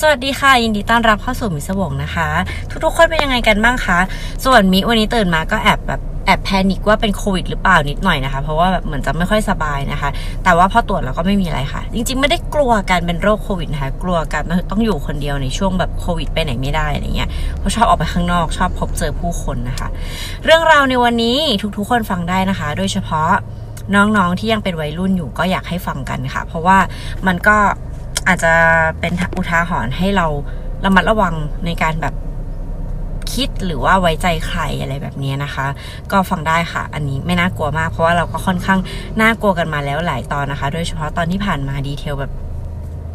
[0.00, 2.28] สวัสดีค่ะ ยินดีต้อนรับเข้าสู่มิสวงนะคะ
[2.84, 3.98] ทุกๆคนเป็นยังไงกันบ้างคะ
[4.44, 10.10] ส่วนมิวันนี้ตื่นมาก็แอบแบบแอบแพนิคว่าเป็นโควิดหรือเปล่านิดหน่อยนะคะ เพราะว่าแบบเหมือนจะไม่ค่อยสบายนะคะ
[10.44, 17.28] แต่ว่าพอตรวจแล้วก็ไม่มีอะไรค่ะ จริงๆ ไม่ได้กลัวการเป็นโรคโควิดนะคะ กลัวการต้องอยู่คนเดียวในช่วงแบบโควิดไปไหนไม่ได้อะไรเงี้ย
[17.58, 19.88] เพราะชอบออกไปข้างนอกชอบพบเจอผู้คนนะคะ
[20.44, 21.38] เรื่องราวในวันนี้
[21.76, 23.30] ทุกๆ คนฟังได้นะคะ โดยเฉพาะ
[23.94, 26.78] น้องๆที่ยังเป็นวัยรุ่นอยู่ก็อยากให้ฟังกันค่ะ เพราะว่า
[27.26, 27.56] มันก็
[28.28, 28.52] อาจจะ
[29.00, 30.26] เป็นอุทาหรณ์ให้เรา
[30.84, 31.34] ระมัดระวัง
[31.66, 32.14] ในการแบบ
[33.32, 35.66] คิดหรือว่าไว้ใจใครอะไรแบบนี้นะคะ
[36.12, 38.80] ก็ฟังได้ค่ะ อันนี้ไม่น่ากลัวมาก เพราะว่าเราก็ค่อนข้าง
[39.20, 42.32] น่ากลัวกันมาแล้วหลายตอนนะคะ โดยเฉพาะตอนที่ผ่านมาดีเทลแบบ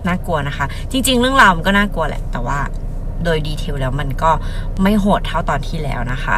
[0.07, 2.59] น่ากลัวนะคะ จริง ๆ เรื่องราวมันก็น่ากลัวแหละ แต่ว่า
[3.23, 4.31] โดยดีเทลแล้วมันก็
[4.81, 6.37] ไม่โหดเท่าตอนที่แล้วนะคะ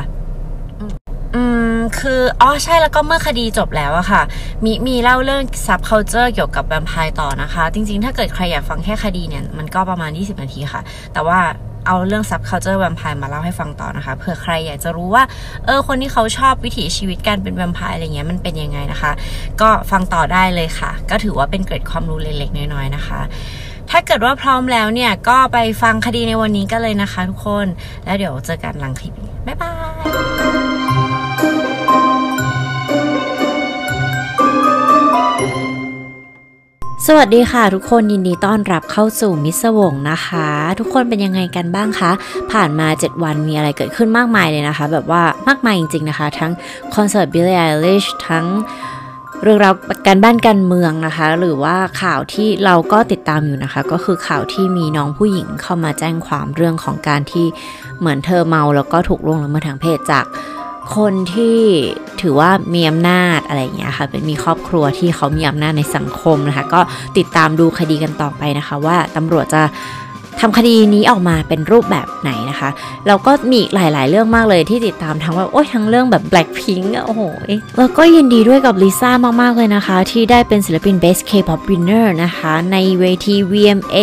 [2.00, 4.22] คืออ๋อใช่แล้วก็เมื่อคดีจบแล้วอะค่ะ
[4.66, 10.82] มีมีเล่าเรื่อง subculture เกี่ยวกับแวมไพร์ต่อนะคะ จริงๆ ถ้าเกิดใครอยากฟังแค่คดีเนี่ย มันก็ประมาณ 20 นาทีค่ะ
[11.14, 11.40] แต่ว่า
[11.88, 15.24] เอาเรื่อง subculture แวมไพร์มาเล่าให้ฟังต่อนะคะเผื่อใครอยากจะรู้ว่า
[15.66, 19.12] เออคนที่เขาชอบวิถีชีวิตการเป็นแวมไพร์อะไรเงี้ยมันเป็นยังไงนะคะ
[19.62, 23.22] ก็ฟังต่อได้เลยค่ะ ก็ถือว่าเป็นเกร็ดความรู้เล็กๆน้อยๆนะคะ
[23.92, 27.68] ถ้าเกิดว่าพร้อมแล้วเนี่ย ก็ไปฟังคดีในวันนี้กันเลยนะคะทุกคน
[28.06, 29.14] แล้วเดี๋ยวเจอกันหลังคลิป
[29.48, 29.73] บ๊ายบาย
[37.08, 40.48] สวัสดีค่ะ ทุกคนยินดีต้อนรับเข้าสู่มิสวงนะคะ
[40.80, 42.12] ทุกคนเป็นยังไงกันบ้างคะ
[42.52, 46.52] ผ่านมา 7 วันมีอะไรเกิดขึ้นมากมายเลยนะคะ แบบว่ามากมายจริง ๆ นะคะ ทั้ง
[46.96, 48.46] คอนเสิร์ตบิลลี่ไอลิชทั้ง
[49.44, 49.74] เรื่องราว
[50.08, 57.46] การบ้านการเมืองนะคะ หรือว่าข่าวที่เราก็ติดตามอยู่นะคะ ก็คือข่าวที่มีน้องผู้หญิงเข้ามาแจ้งความเรื่องของการที่
[58.00, 60.26] เหมือนเธอเมาแล้วก็ถูกล่วงละเมิดทางเพศจาก
[60.98, 61.58] คนที่
[62.22, 66.82] ถือว่ามีอำนาจอะไรอย่างเงี้ยค่ะ เป็นมีครอบครัวที่เขามีอำนาจในสังคมนะคะ ก็
[67.18, 69.64] ติดตามดูคดีกันต่อไปนะคะ ว่าตำรวจจะ
[70.42, 72.70] ทำคดีนี้ออกมาเป็นรูปแบบไหนนะคะ
[73.08, 77.22] แล้วก็มีหลาย ๆ เรื่องมากเลยที่ติดตามทั้งว่าโอ้ยทั้งเรื่องแบบ Blackpink โอ้โห
[77.78, 79.12] แล้วก็ยินดีด้วยกับลิซ่า
[79.42, 83.98] มาก ๆ เลยนะคะ ที่ได้เป็นศิลปิน Best K-pop Winner นะคะ ในเวที VMA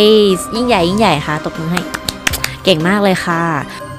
[0.55, 1.81] ยิ่งใหญ่ ยิ่งใหญ่ค่ะ ตบมือให้
[2.63, 3.41] เก่งมากเลยค่ะ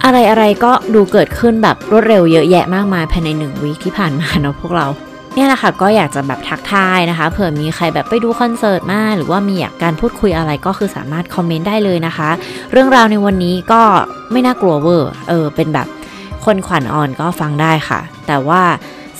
[0.04, 4.86] อะไรอะไรก็ดูเกิดขึ้นแบบรวดเร็วเยอะแยะมากมายภายในหนึ่งวีคที่ผ่านมาเนาะพวกเรา
[5.34, 12.30] เนี่ยแหละค่ะก็อยากจะแบบทักทายนะคะเผื่อมีใครแบบไปดูคอนเสิร์ตมาหรือว่ามีอยากการพูดคุยอะไรก็คือสามารถคอมเมนต์ได้เลยนะคะ
[12.72, 13.82] เรื่องราวในวันนี้ก็
[14.32, 15.86] ไม่น่ากลัวเวอร์เออเป็นแบบ
[16.44, 18.62] คนขวัญอ่อนก็ฟังได้ค่ะ แต่ว่า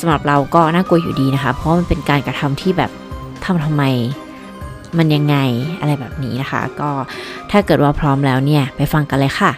[0.01, 2.91] สำหรับเราก็น่ากลัวอยู่ดีนะคะ เพราะมันเป็นการกระทำที่แบบ
[3.45, 3.83] ทำทำไม
[4.99, 5.37] มันยังไง
[5.81, 6.91] อะไรแบบนี้นะคะ ก็
[7.51, 9.53] ถ้าเกิดว่าพร้อมแล้วเนี่ยไปฟังกันเลยค่ะ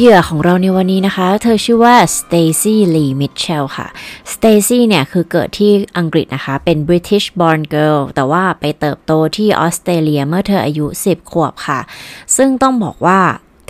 [0.00, 3.86] เหยื่อของเราในวันนี้นะคะ เธอชื่อว่าสเตซี่ลีมิทเชลค่ะ
[4.32, 11.80] สเตซี่เนี่ยคือเกิดที่อังกฤษนะคะ เป็น British born girl แต่ว่าไปเติบโตที่ออสเตรเลียเมื่อเธออายุ 10 ขวบค่ะ
[12.36, 13.20] ซึ่งต้องบอกว่า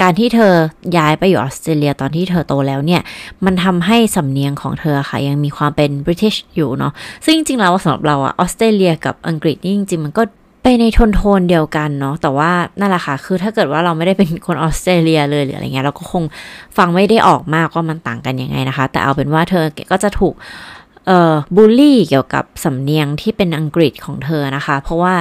[0.01, 0.55] การที่เธอ
[0.97, 3.03] ย้ายไปอยู่ออสเตรเลียตอนที่เธอโตแล้วเนี่ย
[3.45, 6.93] มันทำให้สำเนียงของเธอค่ะ ยังมีความเป็น British อยู่เนาะ
[7.25, 10.23] ซึ่งจริงๆแล้วสำหรับเราอะออสเตรเลียกับอังกฤษนี่จริงๆ มันก็
[10.81, 16.25] ในโทนโทนเดียวกันเนาะแต่ว่านั่นแหละค่ะ คือถ้าเกิดว่าเราไม่ได้เป็นคนออสเตรเลียเลยหรืออะไรเงี้ยเราก็คง
[16.77, 20.35] ฟังไม่ได้ออกมากว่ามันต่างกันยังไงนะคะ แต่เอาเป็นว่าเธอก็จะถูก
[21.07, 25.15] เอ่อบูลลี่เกี่ยวกับสำเนียงที่เป็นอังกฤษของเธอนะคะ เพราะว่า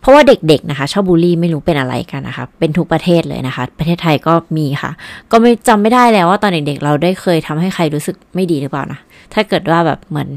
[0.00, 4.90] เพราะว่าเด็กๆนะคะชอบบูลลี่ไม่รู้เป็นอะไรกันนะคะ เป็นทุกประเทศเลยนะคะ ประเทศไทยก็มีค่ะ
[5.30, 8.98] ก็ไม่จำไม่ได้แล้วว่าตอนเด็กๆเราได้เคยทำให้ใครรู้สึกไม่ดีหรือเปล่านะ
[9.34, 10.28] ถ้าเกิดว่าแบบเหมือน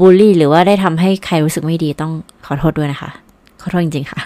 [0.00, 2.12] บูลลี่หรือว่าได้ทำให้ใครรู้สึกไม่ดีต้อง
[2.46, 3.10] ขอโทษด้วยนะคะ
[3.66, 4.20] อโทษจริงๆค่ะ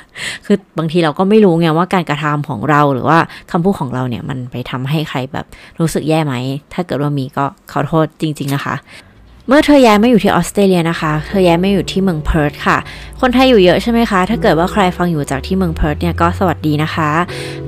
[0.46, 3.18] คือบางทีเราก็ไม่รู้ไงว่าการกระทำของเราหรือว่า
[3.50, 5.46] คำพูดของเราเนี่ยมันไปทำให้ใครแบบ
[5.80, 6.34] รู้สึกแย่ไหม
[6.74, 8.76] ถ้าเกิดว่ามีก็ขอโทษจริง ๆ นะคะ
[9.48, 12.76] เมื่อเธอย้ายมาอยู่ที่ออสเตรเลียนะคะ เธอย้ายมาอยู่ที่เมืองเพิร์ธค่ะ
[13.20, 17.10] คนไทยอยู่เยอะใช่ไหมคะ ถ้าเกิดว่าใครฟังอยู่จากที่เมืองเพิร์ธเนี่ยก็สวัสดีนะคะ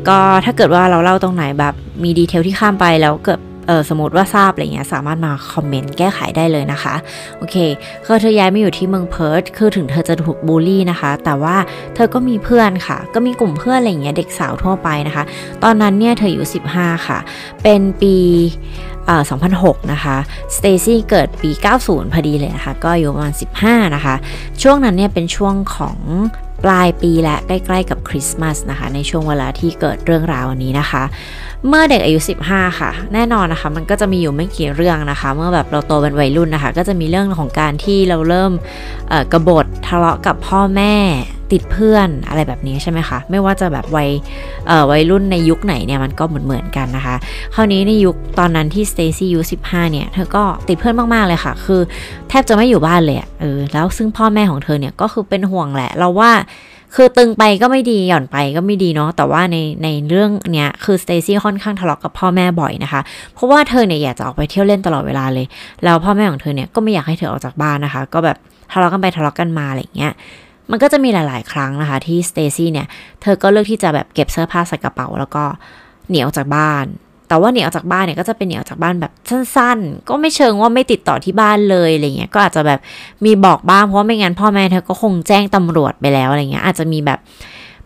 [0.08, 6.94] ก็ถ้าเกิดว่าเราเล่าตรงไหนแบบมีดีเทลที่ข้ามไปแล้วเกิด เออสมมติว่าทราบอะไรเงี้ยสามารถมาคอมเมนต์แก้ไขได้เลยนะคะ
[7.38, 7.56] โอเค
[8.04, 11.56] คือเธอย้ายมาอยู่ที่เมืองเพิร์ธคือถึงเธอจะถูกบูลลี่นะคะ แต่ว่า
[11.94, 15.24] เธอก็มีเพื่อนค่ะ ก็มีกลุ่มเพื่อนอะไรเงี้ยเด็กสาวทั่วไปนะคะ
[15.62, 17.18] ตอนนั้นเนี่ยเธออยู่ 15 ค่ะ
[17.62, 18.16] เป็นปี
[19.24, 20.16] 2006 นะคะ
[20.56, 21.50] สเตซี่เกิดปี
[21.82, 23.34] 90 พอดีเลยนะคะ ก็อยู่ประมาณ
[23.64, 24.14] 15 นะคะ
[24.62, 25.98] ช่วงนั้นเนี่ยเป็นช่วงของ
[26.64, 31.02] ปลายปีและใกล้ๆกับคริสต์มาสนะคะในช่วงเวลาที่เกิดเรื่องราวนี้นะคะ
[31.68, 32.18] เมื่อเด็กอายุ
[32.50, 38.52] 15 ค่ะ แน่นอนนะคะ มันก็จะมีอยู่ไม่กี่เรื่องนะคะ เมื่อแบบเราโตเป็นวัยรุ่นนะคะ ก็จะมีเรื่องของการที่เราเริ่ม
[39.32, 40.94] กระบฏทะเลาะกับพ่อแม่
[41.52, 44.10] ติดเพื่อนอะไรแบบนี้ใช่ไหมคะ ไม่ว่าจะแบบวัย
[44.90, 47.16] วัยรุ่นในยุคไหนเนี่ยมันก็เหมือนเหมือนกันนะคะ
[47.54, 51.80] คราวนี้ในยุคตอนนั้นที่สเตซี่อายุ15 เนี่ย เธอก็ติดเพื่อนมากๆเลยค่ะ คือ
[52.28, 56.32] แทบจะไม่อยู่บ้านเลยเออแล้วซึ่งพ่อแม่ของเธอเนี่ยก็คือเป็นห่วงแหละ เราว่า
[56.96, 63.00] คือตึงไปก็ไม่ดีหย่อนไปก็ไม่ดีเนาะแต่ว่าในในเรื่องเนี้ยคือสเตซี่ค่อนข้างทะเลาะกับพ่อแม่บ่อยนะคะ
[63.34, 65.46] เพราะว่าเธอเนี่ยอยากจะออกไปเที่ยวเล่นตลอดเวลาเลย
[65.84, 68.36] แล้วพ่อแม่ของเธอเนี่ยก็ไม่อยากให้เธอออกจากบ้านนะคะ ก็แบบ
[68.72, 70.12] ทะเลาะกันไปทะเลาะกันมาอะไรเงี้ย
[70.72, 72.86] มันก็จะมีหลาย ๆ ครั้งนะคะ ที่สเตซี่เนี่ย
[73.22, 75.44] เธอก็เลือกที่จะแบบเก็บเสื้อผ้าใส่กระเป๋า แล้วก็
[76.08, 76.84] หนีออกจากบ้าน
[77.28, 82.80] แต่ว่าหนีออกจากบ้านเนี่ยก็จะเป็นหนีออกจากบ้านแบบสั้น ๆ ก็ไม่เชิงว่าไม่ติดต่อที่บ้านเลยอะไรเงี้ย ก็อาจจะแบบ
[83.24, 87.18] มีบอกบ้างเพราะว่าไม่งั้นพ่อแม่เธอก็คงแจ้งตำรวจไปแล้วอะไรเงี้ยอาจจะมีแบบ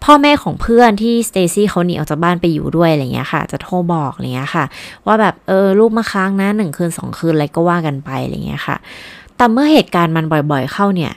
[0.05, 4.65] พ่อแม่ของเพื่อนที่สเตซี่เขาหนีออกจากบ้านไปอยู่ด้วยอะไรเงี้ยค่ะ จะโทรบอกอะไรเงี้ยค่ะ
[5.06, 8.77] ว่าแบบเออลูกมาค้างนะหนึ่งคืนสองคืนอะไรก็ว่ากันไปอะไรเงี้ยค่ะ
[9.37, 11.12] แต่เมื่อเหตุการณ์มันบ่อย ๆ เข้าเนี่ย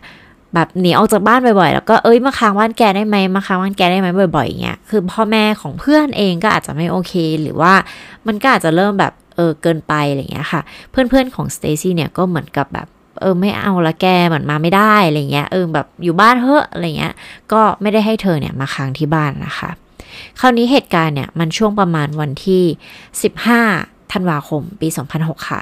[0.53, 7.73] แบบหนีออกจากบ้านบ่อยๆ แล้วก็เอ้ยมาค้างบ้านแกได้ไหมมาค้างบ้านแกได้ไหมบ่อยๆเงี้ยคือพ่อแม่ของเพื่อนเองก็อาจจะไม่โอเค หรือว่า
[8.27, 10.61] มันก็อาจจะเริ่มแบบเออเกินไปอะไรเงี้ยค่ะ
[10.91, 12.87] เพื่อนๆของสเตซี่เนี่ยก็เหมือนกับแบบ
[13.21, 17.13] เออไม่เอาละแกเหมือนมาไม่ได้อะไรเงี้ยเออแบบอยู่บ้านเถอะอะไรเงี้ย
[17.51, 19.69] ก็ไม่ได้ให้เธอเนี่ยมาค้างที่บ้านนะคะ
[20.39, 22.63] คราวนี้เหตุการณ์เนี่ยมันช่วงประมาณวันที่
[23.53, 25.59] 15 ธันวาคมปี 2006 ค่ะ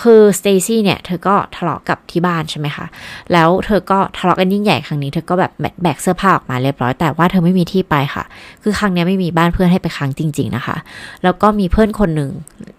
[0.00, 2.86] คือสเตซี่เนี่ย เธอก็ทะเลาะกับที่บ้านใช่ไหมคะ
[3.32, 5.52] แล้วเธอก็ทะเลาะกันยิ่งใหญ่ครั้งนี้ เธอก็แบบ
[5.82, 8.24] แบกเสื้อผ้าออกมาเรียบร้อย แต่ว่าเธอไม่มีที่ไปค่ะ
[8.62, 10.76] คือครั้งนี้ไม่มีบ้านเพื่อนให้ไปค้างจริง ๆ นะคะ
[11.22, 12.30] แล้วก็มีเพื่อนคนหนึ่ง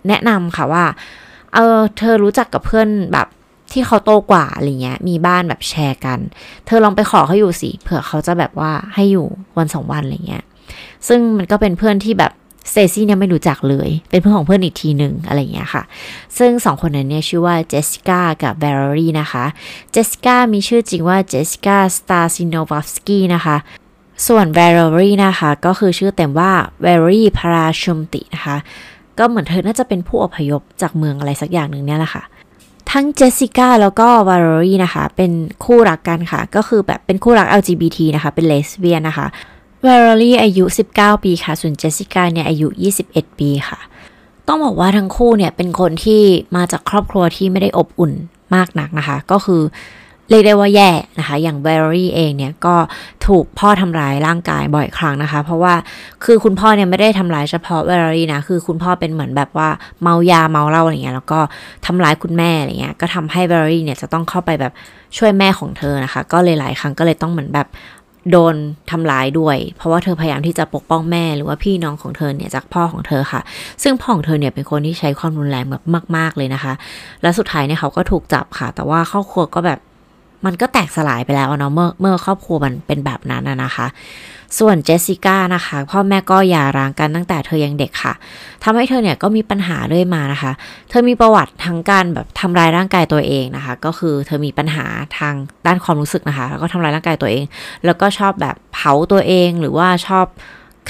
[0.07, 0.83] แนะนำค่ะว่า
[1.53, 3.27] เออ เธอรู้จักกับเพื่อนแบบ
[3.71, 6.19] ที่เขาโตกว่าอะไรเงี้ย มีบ้านแบบแชร์กัน
[6.65, 9.27] เธอลองไปขอเขาอยู่สิ เผื่อเขาจะแบบว่าให้อยู่
[9.57, 10.43] วันสองวันอะไรเงี้ย
[11.07, 12.31] ซึ่งมันก็เป็นเพื่อนที่แบบ
[12.69, 15.83] สเตซี่เนี่ยไม่รู้จักเลย เป็นเพื่อนของเพื่อนอีกทีหนึ่งอะไรอย่างเงี้ยค่ะ
[16.37, 19.45] ซึ่งสองคนนั้นเนี่ยชื่อว่าเจสสิก้ากับแวร์รี่นะคะ
[19.91, 23.57] เจสสิก้ามีชื่อจริงว่าเจสสิก้าสตาซิโนวอฟสกี้นะคะ
[24.27, 26.51] ส่วนแวร์รี่นะคะ ก็คือชื่อเต็มว่า
[26.81, 28.57] แวร์รี่พาราชุมตินะคะ
[29.19, 32.23] ก็เหมือนเธอน่าจะเป็นผู้อพยพจากเมืองอะไรสักอย่างหนึ่งเนี่ยแหละค่ะ
[32.91, 35.31] ทั้งเจสสิก้าแล้วก็แวร์รี่นะคะ เป็น
[35.65, 39.27] คู่รักกันค่ะ ก็คือแบบเป็นคู่รัก LGBT นะคะ เป็นเลสเบี้ยนนะคะ
[39.85, 40.65] แวร์รี่อายุ
[40.95, 42.67] 19 ปีค่ะ ส่วนเจสสิก้าเนี่ยอายุ
[43.03, 43.79] 21 ปีค่ะ
[44.47, 46.21] ต้องบอกว่าทั้งคู่เนี่ยเป็นคนที่
[46.55, 48.11] มาจากครอบครัวที่ไม่ได้อบอุ่น
[48.55, 49.61] มากนักนะคะ ก็คือ
[50.29, 50.89] เรียกได้ว่าแย่
[51.19, 52.75] นะคะ อย่างแวร์รี่เองเนี่ยก็
[53.27, 55.73] ถูกพ่อทำร้ายร่างกายบ่อยครั้งนะคะ เพราะว่า
[56.23, 59.69] คือคุณพ่อเนี่ยไม่ได้ทำร้ายเฉพาะแวร์รี่นะ คือคุณพ่อเป็นเหมือนแบบว่า
[60.01, 61.39] เมายาเมาเหล้าอะไรเงี้ย แล้วก็
[61.85, 64.73] ทำร้ายคุณแม่อะไรเงี้ย ก็ทำให้แวร์รี่เนี่ยจะต้องเข้าไปแบบ
[65.17, 67.67] ช่วยแม่ของเธอนะคะ ก็เลยหลายครั้งก็เลยต้องเหมือนแบบ
[68.31, 68.55] โดน
[68.91, 73.41] ทำร้ายด้วย เพราะว่าเธอพยายามที่จะปกป้องแม่หรือว่าพี่น้องของเธอเนี่ยจากพ่อของเธอค่ะ
[73.83, 75.83] ซึ่งพ่อของเธอเนี่ยเป็นคนที่ใช้ความรุนแรงแบบ
[76.15, 76.73] มาก ๆเลยนะคะ
[77.21, 79.79] และสุดท้ายเนี่ยเขาก็ถูกจับค่ะ แต่ว่าครอบครัวก็แบบ
[80.45, 83.87] มันก็แตกสลายไปแล้วเนาะเมื่อเมื่อครอบครัวมันเป็นแบบนั้นนะคะ
[84.59, 88.13] ส่วนเจสสิก้านะคะ พ่อแม่ก็หย่าร้างกันตั้งแต่เธอยังเด็กค่ะ
[88.63, 90.51] ทำให้เธอเนี่ยก็มีปัญหาเรื่อยมานะคะ
[90.89, 94.85] เธอมีประวัติทั้งการแบบทำลายร่างกายตัวเองนะคะ ก็คือเธอมีปัญหา
[95.17, 95.33] ทาง
[95.67, 97.43] ด้านความรู้สึกนะคะ แล้วก็ทำลายร่างกายตัวเอง
[97.85, 100.25] แล้วก็ชอบแบบเผาตัวเองหรือว่าชอบ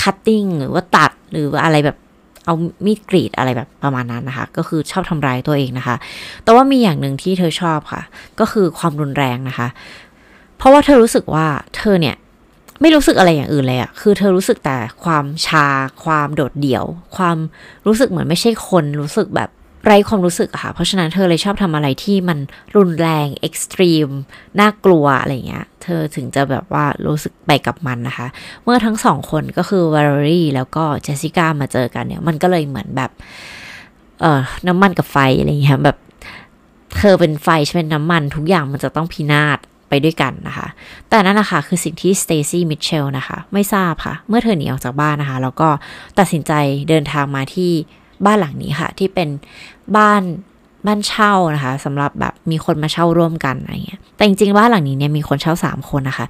[0.01, 1.97] คัตติ้งหรือว่าตัดหรือว่าอะไรแบบ
[2.45, 2.53] เอา
[2.85, 5.95] มีดกรีดอะไรแบบประมาณนั้นนะคะ ก็คือชอบทำร้ายตัวเองนะคะ
[6.43, 8.01] แต่ว่ามีอย่างหนึ่งที่เธอชอบค่ะ
[8.39, 9.67] ก็คือความรุนแรงนะคะ
[10.57, 11.45] เพราะว่าเธอรู้สึกว่า
[11.77, 12.15] เธอเนี่ย
[12.81, 15.67] ไม่รู้สึกอะไรอย่างอื่นเลยอะคือเธอรู้สึกแต่ความชา
[16.03, 16.85] ความโดดเดี่ยว
[17.17, 17.37] ความ
[17.87, 19.49] รู้สึกเหมือนไม่ใช่คน รู้สึกแบบ
[19.85, 22.39] ไร้ความรู้สึกค่ะ เพราะฉะนั้นเธอเลยชอบทำอะไรที่มัน
[22.75, 24.07] รุนแรง extreme
[24.59, 28.27] น่ากลัวอะไรเงี้ย เธอถึงจะแบบว่ารู้สึกไปกับมันนะคะ
[28.63, 33.11] เมื่อทั้งสองคนก็คือวาร์รี่แล้วก็เจสสิก้ามาเจอกันเนี่ย มันก็เลยเหมือนแบบ
[34.21, 35.97] เอ่อน้ำมันกับไฟอะไรเงี้ยแบบ
[36.97, 40.67] เธอเป็นไฟฉันเป็นน้ำมันทุกอย่างมันจะต้องพินาศไปด้วยกันนะคะ
[41.09, 45.69] แต่นั่นแหละค่ะคือสิ่งที่สเตซี่ มิเชลนะคะ ไม่ทราบค่ะ เมื่อเธอหนีออกจากบ้านนะคะ แล้วก็
[46.19, 46.53] ตัดสินใจ
[46.89, 47.71] เดินทางมาที่
[48.25, 49.29] บ้านหลังนี้ค่ะ ที่เป็น
[49.97, 50.23] บ้าน
[50.85, 56.25] บ้านเช่านะคะสำหรับแบบมีคนมาเช่าร่วมกันอะไรเงี้ยแต่จริงๆบ้านหลังนี้เนี่ยมีคนเช่า 3 คนนะคะ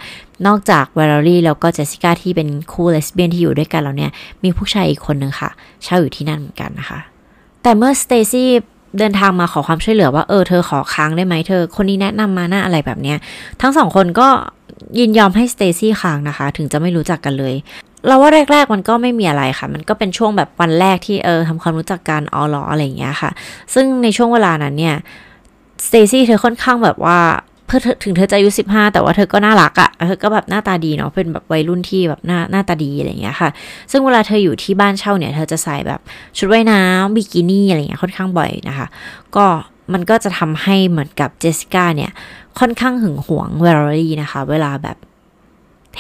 [0.48, 4.12] นอกจากแวร์รี่แล้วก็เจสสิก้าที่เป็นคู่เลสเบี้ยนที่อยู่ด้วยกันแล้วเนี่ย
[4.44, 5.50] มีผู้ชายอีกคนนึงค่ะ
[5.84, 7.00] เช่าอยู่ที่นั่นเหมือนกันนะคะ
[7.64, 8.50] แต่เมื่อสเตซี่
[8.98, 13.18] เดินทางมาขอความช่วยเหลือว่าเออเธอขอค้างได้ไหมเธอ คนนี้แนะนำมาน่ะอะไรแบบเนี้ย
[13.62, 14.28] ทั้งสองคนก็
[15.00, 17.54] ยินยอมให้สเตซี่ค้างนะคะ ถึงจะไม่รู้จักกันเลย
[18.08, 23.32] เราว่าแรก ๆ มันก็ไม่มีอะไรค่ะ มันก็เป็นช่วงแบบวันแรกที่เออทำความรู้จักกันอ๋อหรออะไรอย่างเงี้ยค่ะ
[23.74, 24.96] ซึ่งในช่วงเวลานั้นเนี่ย
[25.86, 27.20] สเตซี่เธอค่อนข้างแบบว่า
[27.66, 33.50] เพื่อถึงเธอจะอายุสิบห้าแต่ว่าเธอก็น่ารักอะ่ะเธอก็แบบหน้าตาดีเนาะเป็นแบบวัยรุ่นที่แบบหน้าหน้าตาดีอะไรอย่างเงี้ยค่ะ
[33.92, 36.00] ซึ่งเวลาเธออยู่ที่บ้านเช่าเนี่ย เธอจะใส่แบบ
[36.38, 38.88] ชุดว่ายน้ำบิกินี่อะไรเงี้ยค่อนข้างบ่อยนะคะ
[39.36, 39.46] ก็
[39.94, 42.12] มันก็จะทำให้เหมือนกับเจสสิก้าเนี่ย
[42.60, 44.98] ค่อนข้างหึงหวงแวร์รี่นะคะ เวลาแบบ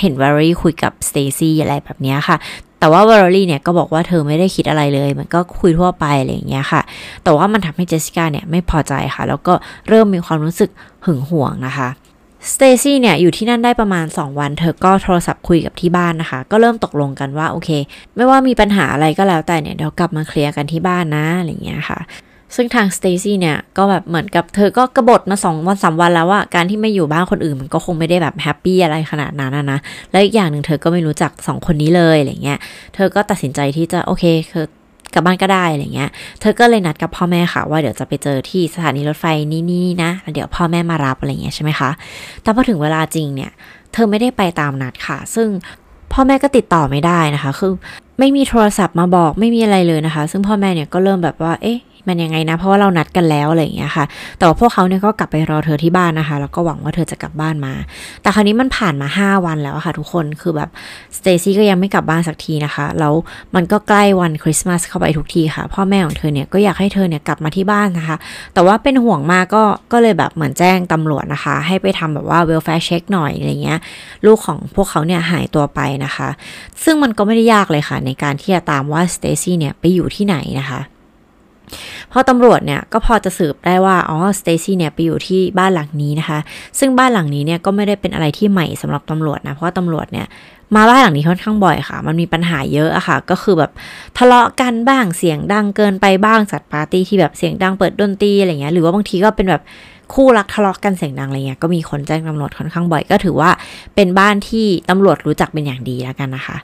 [0.02, 2.38] เห็นแวร์รี่คุยกับสเตซี่อะไรแบบนี้ค่ะ
[2.80, 6.82] แต่ว่าแวร์รี่เนี่ยก็บอกว่าเธอไม่ได้คิดอะไรเลย มันก็คุยทั่วไปอะไรอย่างเงี้ยค่ะ
[7.24, 9.54] แต่ว่ามันทำให้เจสสิก้าเนี่ยไม่พอใจค่ะ แล้วก็
[9.90, 10.70] เริ่มมีความรู้สึก
[11.06, 11.90] หึงหวงนะคะ
[12.54, 17.70] สเตซี่เนี่ยอยู่ที่นั่นได้ประมาณ 2 วัน เธอก็โทรศัพท์คุยกับที่บ้านนะคะ ก็เริ่มตกลงกันว่าโอเค
[18.16, 22.00] ไม่ว่ามีปัญหาอะไรก็แล้วแต่เนี่ยเดี๋ยวกลับมาเคลียร์กันที่บ้านนะอะไรอย่างเงี้ยค่ะ
[22.56, 29.80] ซึ่งทางสเตซี่เนี่ยก็แบบเหมือนกับเธอก็กบฏมาสองวันสามวันแล้วว่าการที่ไม่อยู่บ้านคนอื่นมันก็คงไม่ได้แบบ happy อะไรขนาดนั้นนะ
[30.12, 32.60] และอีกอย่างหนึ่งเธอก็ไม่รู้จักสองคนนี้เลยอะไรเงี้ย
[32.96, 34.66] เธอก็ตัดสินใจที่จะโอเคเธอ
[35.14, 41.90] กลับบ้านก็ได้อะไรเงี้ย เธอก็เลยนัดกับพ่อแม่ค่ะ ว่าเดี๋ยวจะไปเจอที่สถานีรถไฟนี่นี่นะแล้วเดี๋ยวพ่อแม่มารับอะไรเงี้ยใช่ไหมคะ
[42.42, 43.52] แต่พอถึงเวลาจริงเนี่ย
[43.94, 45.48] เธอไม่ได้ไปตามนัดค่ะ ซึ่ง
[46.14, 47.74] พ่อแม่ก็ติดต่อไม่ได้นะคะ คือ
[48.20, 51.78] ไม่มีโทรศัพท์มาบอกไม่มีอะไรเลยนะคะ ซึ่งพ่อแม่เนี่ยก็เริ่มแบบว่า เอ๊ะ
[52.08, 54.06] มันยังไงนะ เพราะว่าเรานัดกันแล้วอะไรอย่างเงี้ยค่ะ
[54.38, 57.74] แต่ว่าพวกเขาเนี่ยก็กลับไปรอเธอที่บ้านนะคะ แล้วก็หวังว่าเธอจะกลับบ้านมา
[58.22, 60.70] แต่คราวนี้มันผ่านมา 5 วันแล้วค่ะทุกคน คือแบบ
[61.18, 63.14] สเตซี่ก็ยังไม่กลับบ้านสักทีนะคะ แล้ว
[63.56, 68.18] มันก็ใกล้วันคริสต์มาสเข้าไปทุกทีค่ะ พ่อแม่ของเธอเนี่ยก็อยากให้เธอเนี่ยกลับมาที่บ้านนะคะ
[68.54, 73.80] แต่ว่าเป็นห่วงมากก็ ก็เลยแบบเหมือนแจ้งตำรวจนะคะ ให้ไปทำแบบว่า welfare check หน่อยอะไรเงี้ย
[74.26, 76.30] ลูกของพวกเขาเนี่ยหายตัวไปนะคะ
[76.84, 80.82] ซึ่งมันก็ไม่ได้ยากเลยค่ะ ในการที่จะตามว่าสเตซี่เนี่ยไปอยู่ที่ไหนนะคะ
[82.12, 86.40] พอตำรวจเนี่ยก็พอจะสืบได้ว่าอ๋อสเตซี่เนี่ยไปอยู่ที่บ้านหลังนี้นะคะ
[86.80, 90.28] ซึ่งบ้านหลังนี้เนี่ยก็ไม่ได้เป็นอะไรที่ใหม่สำหรับตำรวจนะเพราะว่าตำรวจเนี่ย
[90.76, 93.72] มาบ้านหลังนี้ค่อนข้างบ่อยค่ะ มันมีปัญหาเยอะอะค่ะ ก็คือแบบ
[94.18, 99.64] ทะเลาะกันบ้างเสียงดังเกินไปบ้างจัดปาร์ตี้ที่แบบเสียงดังเปิดดนตรีอะไรเงี้ยหรือว่าบางทีก็เป็นแบบ
[100.14, 103.50] คู่รักทะเลาะกันเสียงดังอะไรเงี้ยก็มีคนแจ้งตำรวจค่อนข้างบ่อย ก็ถือว่า
[103.96, 106.58] เป็นบ้านที่ตำรวจรู้จักเป็นอย่างดีแล้วกันนะคะ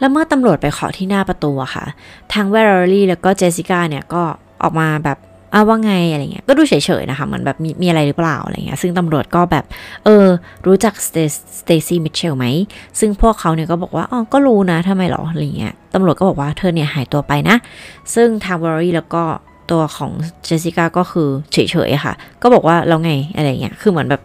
[0.00, 1.84] แล้วเมื่อตำรวจไปขอที่หน้าประตูอะค่ะ
[2.32, 4.22] ทางเวอร์ลี่แล้วก็เจสสิก้าเนี่ยก็
[4.62, 5.18] ออกมาแบบ
[5.54, 9.64] อ้าว่าไงอะไรเงี้ย ก็ดูเฉยๆนะคะ เหมือนแบบมีมีอะไรหรือเปล่าอะไรเงี้ย ซึ่งตำรวจก็แบบ
[10.04, 10.26] เออ
[10.66, 10.94] รู้จัก
[11.58, 12.46] สเตซี่มิเชลไหม
[12.98, 17.56] ซึ่งพวกเขาเนี่ยก็บอกว่า อ๋อ ก็รู้นะทำไมหรอ อะไรเงี้ย ตำรวจก็บอกว่าเธอเนี่ยหายตัวไปนะ
[18.14, 19.22] ซึ่งทางวอรี่แล้วก็
[19.70, 20.12] ตัวของ
[20.44, 24.22] เจสสิก้าก็คือเฉยๆค่ะ ก็บอกว่าเราไงอะไรเงี้ย คือเหมือนแบบ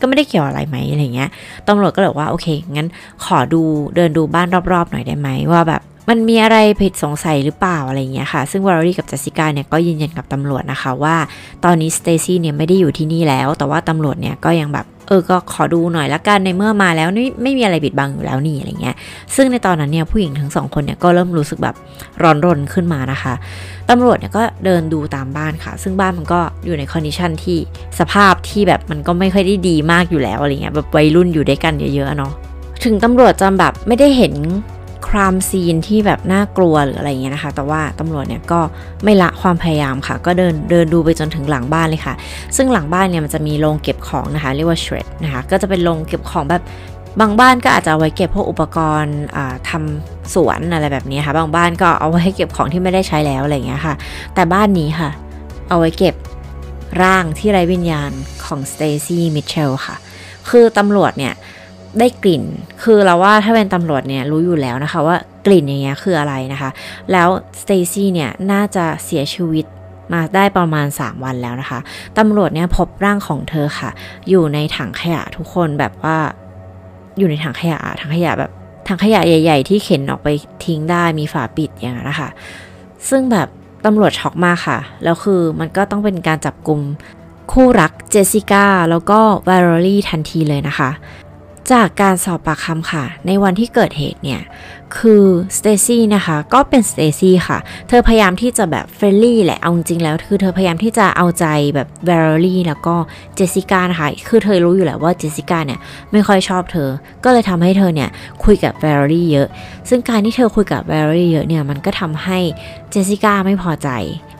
[0.00, 1.30] ก็ไม่ได้เกี่ยวอะไรไหมอะไรเงี้ย
[1.68, 2.88] ตำรวจก็เลยว่าโอเคงั้น
[3.24, 3.62] ขอดู
[3.96, 11.16] เดินดูบ้านรอบๆหน่อยได้ไหมว่าแบบ มันมีอะไรผิดสงสัยหรือเปล่าอะไรเงี้ยค่ะ ซึ่งแวลลี่กับเจสสิก้าเนี่ยก็ยืนยันกับตำรวจนะคะว่า
[11.64, 18.96] ตอนนี้สเตซี่เนี่ยไม่ได้อยู่ที่นี่แล้ว แต่ว่าตำรวจเนี่ยก็ยังแบบเออก็ขอดูหน่อยละกันในเมื่อมาแล้วนี่ไม่มีอะไรปิดบังอยู่แล้วนี่อะไรเงี้ย
[19.34, 21.76] ซึ่งในตอนนั้นเนี่ยผู้หญิงทั้งสองคนเนี่ยก็เริ่มรู้สึกแบบ
[22.22, 23.34] ร้อนรนขึ้นมานะคะ
[23.90, 27.58] ตำรวจเนี่ยก็เดินดูตามบ้านค่ะ ซึ่งบ้านมันก็อยู่ใน condition ที่
[27.98, 32.32] สภาพที่แบบมันก็ไม่ค่อยได้ดีมากอยู่แล้วอะไรเงี้ยแบบวัยรุ่นอยู่ด้วยกันเยอะๆเนาะ
[32.84, 34.34] ถึงตำรวจจำแบบไม่ได้เห็น
[35.06, 38.60] ครามซีนที่แบบน่ากลัวหรืออะไรเงี้ยนะคะ แต่ว่าตำรวจเนี่ยก็
[39.04, 42.14] ไม่ละความพยายามค่ะ ก็เดินเดินดูไปจนถึงหลังบ้านเลยค่ะ
[42.56, 46.62] ซึ่งหลังบ้านเนี่ยมันจะมีโรงเก็บของนะคะ เรียกว่า shred นะคะ ก็จะเป็นโรงเก็บของแบบ
[47.20, 49.16] บางบ้านก็อาจจะเอาไว้เก็บพวกอุปกรณ์
[49.68, 53.94] ทำสวนอะไรแบบนี้ค่ะ บางบ้านก็เอาไว้เก็บของที่ไม่ได้ใช้แล้วอะไรเงี้ยค่ะ
[54.34, 55.10] แต่บ้านนี้ค่ะ
[55.68, 56.14] เอาไว้เก็บ
[57.02, 58.10] ร่างที่ไร้วิญญาณ
[58.44, 59.96] ของสเตซี่มิเชลค่ะ
[60.50, 61.34] คือตำรวจเนี่ย
[61.98, 62.42] ได้กลิ่น
[62.82, 66.70] คือเราว่าถ้าเป็นตำรวจเนี่ยรู้อยู่แล้วนะคะว่ากลิ่นอย่างเงี้ยคืออะไรนะคะ
[67.12, 67.28] แล้ว
[67.60, 69.66] สเตซี่เนี่ยน่าจะเสียชีวิต
[70.12, 71.80] มาได้ประมาณ 3 วันแล้วนะคะ
[72.18, 73.90] ตำรวจเนี่ยพบร่างของเธอค่ะ
[74.28, 76.16] อยู่ในถังขยะทุกคนแบบว่า
[77.18, 78.50] อยู่ในถังขยะถังขยะแบบ
[78.88, 80.28] ถังขยะใหญ่ ๆ ที่เข็นออกไป
[80.64, 82.28] ทิ้งได้มีฝาปิดอย่างนั้นนะคะ
[83.08, 83.48] ซึ่งแบบ
[83.84, 86.80] ตำรวจช็อกมากค่ะ แล้วคือมันก็ต้องเป็นการจับกลุ่ม
[87.52, 90.90] คู่รักเจสสิก้าแล้วก็แวลลี่ทันทีเลยนะคะ
[91.72, 94.42] จากการสอบปากคำค่ะ ในวันที่เกิดเหตุเนี่ย
[94.98, 95.24] คือ
[95.58, 97.58] สเตซี่นะคะก็เป็นสเตซี่ค่ะ
[97.88, 102.96] เธอพยายามที่จะแบบ friendly แหละเอาจริงแล้วคือเธอพยายามที่จะเอาใจแบบแวลลี่แล้วก็
[103.34, 105.78] เจสสิก้านะคะคือเธอรู้อยู่แล้วว่าเจสสิก้าเนี่ย
[106.12, 106.88] ไม่ค่อยชอบเธอ
[107.24, 108.08] ก็เลยทำให้เธอเนี่ย
[108.44, 109.48] คุยกับแวลลี่เยอะ
[109.88, 112.38] ซึ่งการที่เธอคุยกับแวลลี่เยอะเนี่ยมันก็ทำให้
[112.90, 113.88] เจสสิก้าไม่พอใจ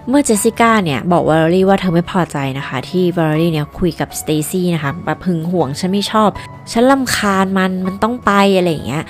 [0.08, 6.30] เมื่อเจสสิก้าเนี่ยบอกแวลลี่ว่าเธอไม่พอใจนะคะ ที่แวลลี่เนี่ยคุยกับสเตซี่นะคะแบบหึงหวงฉันไม่ชอบ
[6.72, 9.04] ฉันรำคาญมันมันต้องไปอะไรอย่างเงี้ย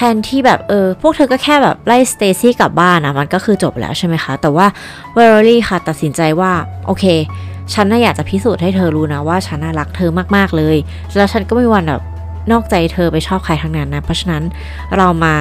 [0.00, 4.66] แทนที่แบบเออพวกเธอก็แค่แบบไล่สเตซี่กลับบ้านอะมันก็คือจบแล้วใช่ไหมคะ แต่ว่า
[5.14, 6.52] แวลลี่ค่ะ ตัดสินใจว่า
[6.86, 7.04] โอเค
[7.72, 10.76] ฉันน่ะอยากจะพิสูจน์ให้เธอรู้นะว่าฉันน่ะรักเธอมากๆเลย
[11.16, 12.02] แล้วฉันก็ไม่มีวันแบบ
[12.50, 14.42] นอกใจเธอไปชอบใครทั้งนั้นนะ เพราะฉะนั้น
[14.96, 15.34] เรามา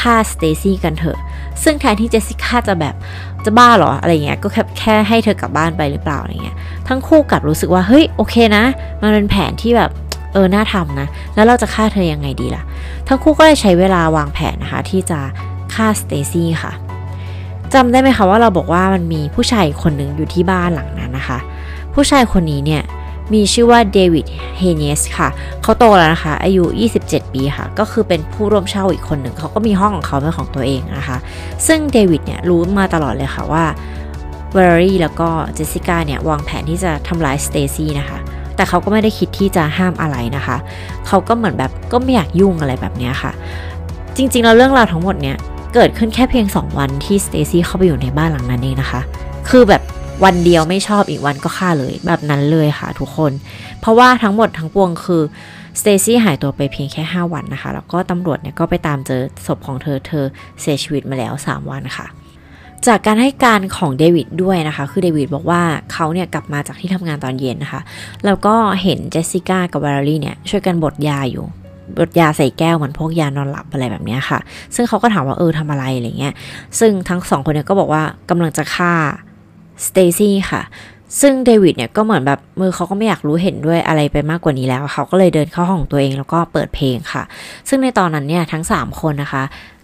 [0.00, 1.18] ฆ่าสเตซี่กันเถอะ
[1.62, 2.94] ซึ่งแทนที่เจสสิก้าจะแบบ
[3.44, 6.56] จะบ้าหรออะไรเงี้ย ก็แค่แค่ให้เธอกลับบ้านไปหรือเปล่าอะไรเงี้ย
[6.88, 8.64] ทั้งคู่กลับรู้สึกว่าเฮ้ยโอเคนะ
[9.02, 9.90] มันเป็นแผนที่แบบ
[10.38, 12.62] เออน่าทำนะ แล้วเราจะฆ่าเธอยังไงดีล่ะ
[13.08, 15.20] ทั้งคู่ก็เลยใช้เวลาวางแผนนะคะ ที่จะ
[15.74, 16.72] ฆ่าสเตซี่ค่ะ
[17.74, 21.38] จำได้ไหมคะว่าเราบอกว่ามันมีผู้ชายคนหนึ่งอยู่ที่บ้านหลังนั้นนะคะ
[21.94, 22.82] ผู้ชายคนนี้เนี่ย
[23.34, 24.26] มีชื่อว่าเดวิด
[24.58, 25.28] เฮเนสค่ะ
[25.62, 26.64] เขาโตแล้วนะคะ อายุ
[27.00, 31.16] 27 ปีค่ะ ก็คือเป็นผู้ร่วมเช่าอีกคนหนึ่ง เขาก็มีห้องของเขาเป็นของตัวเองนะคะ
[31.66, 33.64] ซึ่งเดวิดเนี่ยรู้มาตลอดเลยค่ะว่า
[34.52, 38.18] เวอร์รี่แล้วก็เจสสิก้าเนี่ยวางแผนที่จะทำร้ายสเตซี่นะคะ
[38.58, 40.56] แต่เขาก็ไม่ได้คิดที่จะห้ามอะไรนะคะ
[41.06, 43.32] เขาก็เหมือนแบบก็ไม่อยากยุ่งอะไรแบบนี้ค่ะ
[44.16, 45.36] จริงๆแล้วเรื่องราวทั้งหมดเนี่ย
[45.74, 49.00] เกิดขึ้นแค่เพียง 2 วันที่สเตซี่เข้าไปอยู่ในบ้านหลังนั้นเองนะคะ
[49.48, 49.82] คือแบบ
[50.24, 53.32] วันเดียวไม่ชอบอีกวันก็ฆ่าเลยแบบนั้นเลยค่ะทุกคน
[53.80, 55.22] เพราะว่าทั้งหมดทั้งปวงคือ
[55.80, 60.24] สเตซี่หายตัวไปเพียงแค่ 5 วันนะคะ แล้วก็ตำรวจเนี่ยก็ไปตามเจอศพของเธอเธอ
[60.60, 62.06] เสียชีวิตมาแล้ว 3 วันค่ะ
[62.86, 67.80] จากการให้การของเดวิดด้วยนะคะ คือเดวิดบอกว่าเขาเนี่ยกลับมาจากที่ทำงานตอนเย็นนะคะ
[68.24, 71.44] แล้วก็เห็นเจสสิก้ากับวารี่เนี่ยช่วยกันบดยาอยู่
[71.98, 74.38] บดยาใส่แก้วเหมือนพวกยานอนหลับอะไรแบบนี้ค่ะ
[74.74, 76.34] ซึ่งเขาก็ถามว่าเออทำอะไรอะไรเงี้ย
[76.78, 78.92] ซึ่งทั้งสองคนเนี่ยก็บอกว่ากำลังจะฆ่า
[79.86, 80.62] สเตซี่ค่ะ
[81.20, 87.22] ซึ่งเดวิดเนี่ยก็เหมือนแบบมือเขาก็ไม่อยากรู้เห็นด้วยอะไรไปมากกว่านี้แล้ว เขาก็เลยเดินเข้าห้องตัวเองแล้วก็เปิดเพลงค่ะ
[87.68, 89.42] ซึ่งในตอนนั้นเนี่ยทั้ง 3 คนนะคะ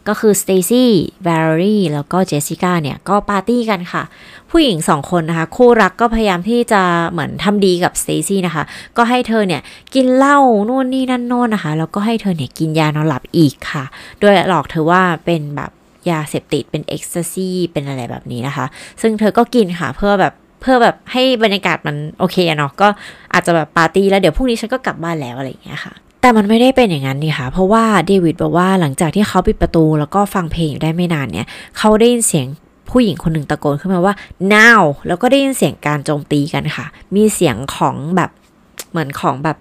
[0.09, 0.91] ก็คือสเตซี่
[1.25, 4.03] แวลลี่แล้วก็เจสสิก้าเนี่ยก็ปาร์ตี้กันค่ะ
[4.51, 8.65] ผู้หญิงสองคนนะคะ คู่รักก็พยายามที่จะเหมือนทำดีกับสเตซี่นะคะ
[8.97, 9.63] ก็ให้เธอเนี่ย
[9.95, 13.85] กินเหล้านู่นนี่นั่นโน่นนะคะ แล้วก็ให้เธอเนี่ยกินยานอนหลับอีกค่ะ
[14.21, 15.71] โดยหลอกเธอว่าเป็นแบบ
[16.11, 18.67] ยาเสพติดเป็นเอ็กซ์ซีเป็นอะไรแบบนี้นะคะ
[19.01, 22.89] ซึ่งเธอก็กินค่ะเพื่อแบบเพื่อแบบให้บรรยากาศมันโอเคเนาะก็
[23.33, 25.95] อาจจะแบบปาร์ตี้แล้วเดี๋ยวพรุ่งนี้ฉันก็กลับบ้านแล้วอะไรอย่างเงี้ยค่ะ
[26.25, 32.47] แต่มันไม่ได้เป็นอย่างนั้นนี่ค่ะ เพราะว่าเดวิดบอกว่าหลังจากที่เขาปิดประตูแล้วก็ฟังเพลงอยู่ได้ไม่นานเนี่ย เขาได้ยินเสียง
[32.91, 34.15] ผู้หญิงคนหนึ่งตะโกนขึ้นมาว่า
[34.55, 38.31] now แล้วก็ได้ยินเสียงการโจมตีกันค่ะ มีเสียงของแบบ
[38.91, 39.57] เหมือนของแบบ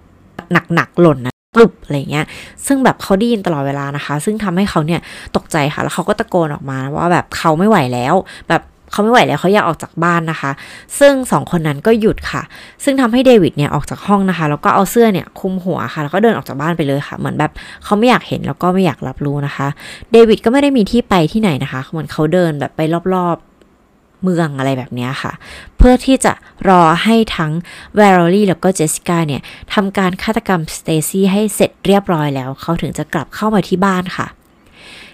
[0.73, 2.25] หนักๆหล่นนะปลุบอะไรเงี้ย
[2.67, 5.01] ซึ่งแบบเขาได้ยินตลอดเวลานะคะ ซึ่งทำให้เขาเนี่ย
[5.35, 8.15] ตกใจค่ะ แล้วเขาก็ตะโกนออกมาว่าแบบเขาไม่ไหวแล้ว
[8.49, 8.61] แบบ
[8.93, 10.51] เขาไม่ไหวแล้วเขาอยากออกจากบ้านนะคะ
[10.99, 12.41] ซึ่งสองคนนั้นก็หยุดค่ะ
[12.83, 17.51] ซึ่งทำให้เดวิดเนี่ยออกจากห้องนะคะ แล้วก็เอาเสื้อเนี่ยคลุมหัวค่ะ แล้วก็เดินออกจากบ้านไปเลยค่ะ เหมือนแบบ
[17.83, 19.67] เขาไม่อยากเห็นแล้วก็ไม่อยากรับรู้นะคะ
[20.11, 22.81] เดวิดก็ไม่ได้มีที่ไปที่ไหนนะคะ เหมือนเขาเดินแบบไป
[23.15, 25.31] รอบๆเมืองอะไรแบบนี้ค่ะ
[25.77, 26.33] เพื่อที่จะ
[26.69, 27.51] รอให้ทั้ง
[27.95, 29.41] แวลลี่แล้วก็เจสสิก้าเนี่ย
[29.73, 34.27] ทำการฆาตกรรมสเตซี่ให้เสร็จเรียบร้อยแล้ว เขาถึงจะกลับเข้ามาที่บ้านค่ะ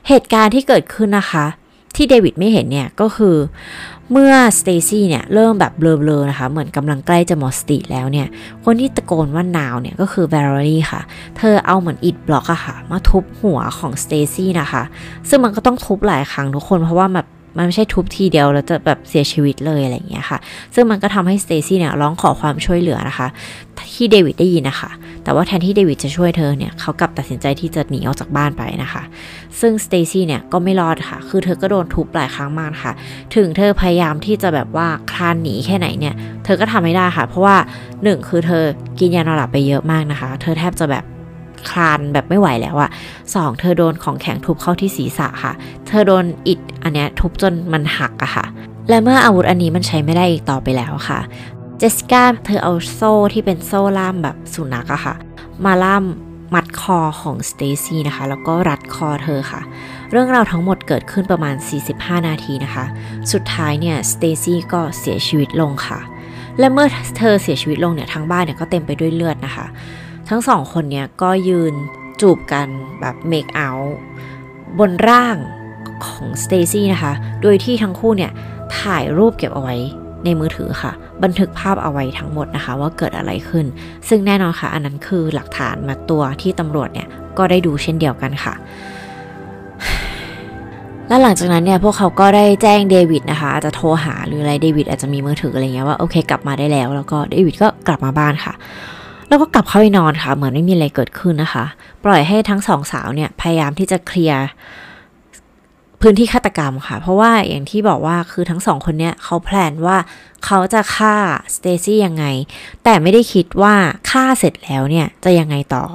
[0.08, 1.46] เหตุการณ์ที่เกิดขึ้นนะคะ
[1.96, 3.36] ที่เดวิดไม่เห็นเนี่ยก็คือ
[4.12, 8.28] เมื่อสเตซี่เนี่ยเริ่มแบบเบลอๆนะคะ เหมือนกำลังใกล้จะหมดสติแล้วเนี่ย
[8.66, 11.02] คนที่ตะโกนว่า now เนี่ยก็คือแวลลี่ค่ะ
[11.38, 14.84] เธอเอาเหมือนอิฐบล็อกอะค่ะ มาทุบหัวของสเตซี่นะคะ
[15.30, 20.40] ซึ่งมันก็ต้องทุบหลายครั้งทุกคนเพราะว่าแบบ มันไม่ใช่ทุบทีเดียวแล้วจะแบบเสียชีวิตเลยอะไรอย่างเงี้ยค่ะ
[20.76, 23.28] ซึ่งมันก็ทำให้สเตซี่เนี่ยร้องขอความช่วยเหลือนะคะ
[23.96, 24.92] ที่เดวิดได้ยินนะคะ
[25.24, 29.04] แต่ว่าแทนที่เดวิดจะช่วยเธอเนี่ยเขากลับตัดสินใจที่จะหนีออกจากบ้านไปนะคะ
[29.60, 32.94] ซึ่งสเตซี่เนี่ยก็ไม่รอดค่ะ คือเธอก็โดนทุบหลายครั้งมากค่ะ
[33.36, 37.56] ถึงเธอพยายามที่จะแบบว่าคลานหนีแค่ไหนเนี่ย เธอก็ทำไม่ได้ค่ะ เพราะว่า
[38.04, 38.64] หนึ่งคือเธอ
[39.00, 41.04] กินยานอนหลับไปเยอะมากนะคะ เธอแทบจะแบบ
[41.70, 42.90] คลานแบบไม่ไหวแล้วอะ
[43.36, 45.54] สองเธอโดนของแข็งทุบเข้าที่ศีรษะค่ะ
[45.88, 48.46] เธอโดนอิฐอันเนี้ยทุบจนมันหักอะค่ะ
[48.90, 51.20] และเมื่ออาวุธอันนี้มันใช้ไม่ได้อีกต่อไปแล้วค่ะ
[51.78, 55.16] เจสสิก้าเธอเอาโซ่ที่เป็นโซ่ล่ามแบบสุนัขอะค่ะ
[55.66, 56.04] มาล่าม
[56.54, 59.62] มัดคอของสเตซี่นะคะ แล้วก็รัดคอเธอค่ะ
[60.12, 61.56] เรื่องราวทั้งหมดเกิดขึ้นประมาณ
[61.92, 62.86] 45 นาทีนะคะ
[63.32, 66.00] สุดท้ายเนี่ยสเตซี่ก็เสียชีวิตลงค่ะ
[66.60, 69.66] และเมื่อเธอเสียชีวิตลงเนี่ยทั้งบ้านเนี่ยก็เต็มไปด้วยเลือดนะคะ
[70.30, 71.74] ทั้งสองคนเนี่ยก็ยืน
[72.22, 72.68] จูบกัน
[73.00, 73.96] แบบเมคเอาท์
[74.80, 75.38] บนร่าง
[76.06, 78.32] ของสเตซี่นะคะ โดยที่ทั้งคู่เนี่ย
[78.80, 79.76] ถ่ายรูปเก็บเอาไว้
[80.26, 80.92] ในมือถือค่ะ
[81.24, 83.66] บันทึกภาพเอาไว้ทั้งหมดนะคะ ว่าเกิดอะไรขึ้น
[84.10, 88.54] ซึ่งแน่นอนค่ะ อันนั้นคือหลักฐานมาตัวที่ตำรวจเนี่ยก็ได้ดูเช่นเดียวกันค่ะ
[91.08, 98.54] และหลังจากนั้นเนี่ยพวกเขาก็ได้แจ้งเดวิดนะคะอาจจะโทรหาหรืออะไรเดวิดอาจจะมีมือถืออะไรเงี้ยว่าโอเค กลับมาได้แล้ว แล้วก็เดวิดก็กลับมาบ้านค่ะ
[99.30, 101.66] แล้วก็กลับเข้าไปนอนค่ะ เหมือนไม่มีอะไรเกิดขึ้นนะคะ
[102.04, 104.44] ปล่อยให้ทั้งสองสาวเนี่ยพยายามที่จะเคลียร์
[106.02, 109.98] พื้นที่ฆาตกรรมค่ะ เพราะว่าอย่างที่บอกว่าคือทั้งสองคนเนี่ยเขา plan ว่า
[110.46, 111.16] เขาจะฆ่า
[111.56, 112.26] สเตซี่ยังไง
[112.84, 113.76] แต่ไม่ได้คิดว่า
[114.12, 115.86] ฆ่าเสร็จแล้วเนี่ยจะยังไงต่อ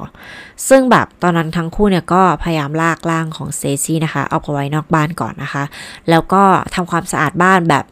[0.67, 5.63] ซึ่งแบบตอนนั้นทั้งคู่เนี่ยก็พยายามลากร่างของสเตซี่นะคะ เอาไปไว้นอกบ้านก่อนนะคะ
[6.09, 6.43] แล้วก็
[6.75, 7.85] ทำความสะอาดบ้านแบบ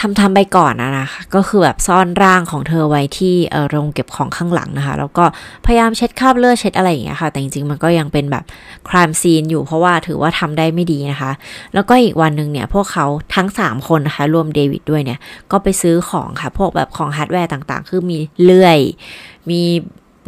[0.00, 5.24] ทำทำไปก่อนนะนะคะ ก็คือแบบซ่อนร่างของเธอไว้ที่เออโรงเก็บของข้างหลังนะคะ แล้วก็
[5.66, 8.44] พยายามเช็ดคราบเลือดเช็ดอะไรอย่างเงี้ยค่ะ แต่จริงๆมันก็ยังเป็นแบบ
[8.88, 11.32] crime scene อยู่เพราะว่าถือว่าทำได้ไม่ดีนะคะ
[11.74, 15.18] แล้วก็อีกวันหนึ่งเนี่ยพวกเขาทั้ง 3 คนนะคะ รวมเดวิดด้วยเนี่ย
[15.52, 18.78] ก็ไปซื้อของค่ะ พวกแบบของฮาร์ดแวร์ต่างๆ คือมีเลื่อย
[19.50, 19.62] มี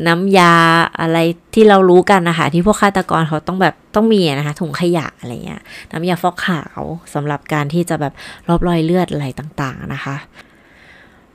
[0.07, 0.55] น้ำยา
[1.01, 1.19] อะไร
[1.55, 6.81] ที่เรารู้กันนะคะ ที่พวกฆาตกรเขาต้องแบบต้องมีนะคะถุงขยะอะไรเงี้ย น้ำยาฟอกขาว
[7.15, 8.13] สำหรับการที่จะแบบ
[8.49, 10.17] ลบรอยเลือดอะไรต่างๆนะคะ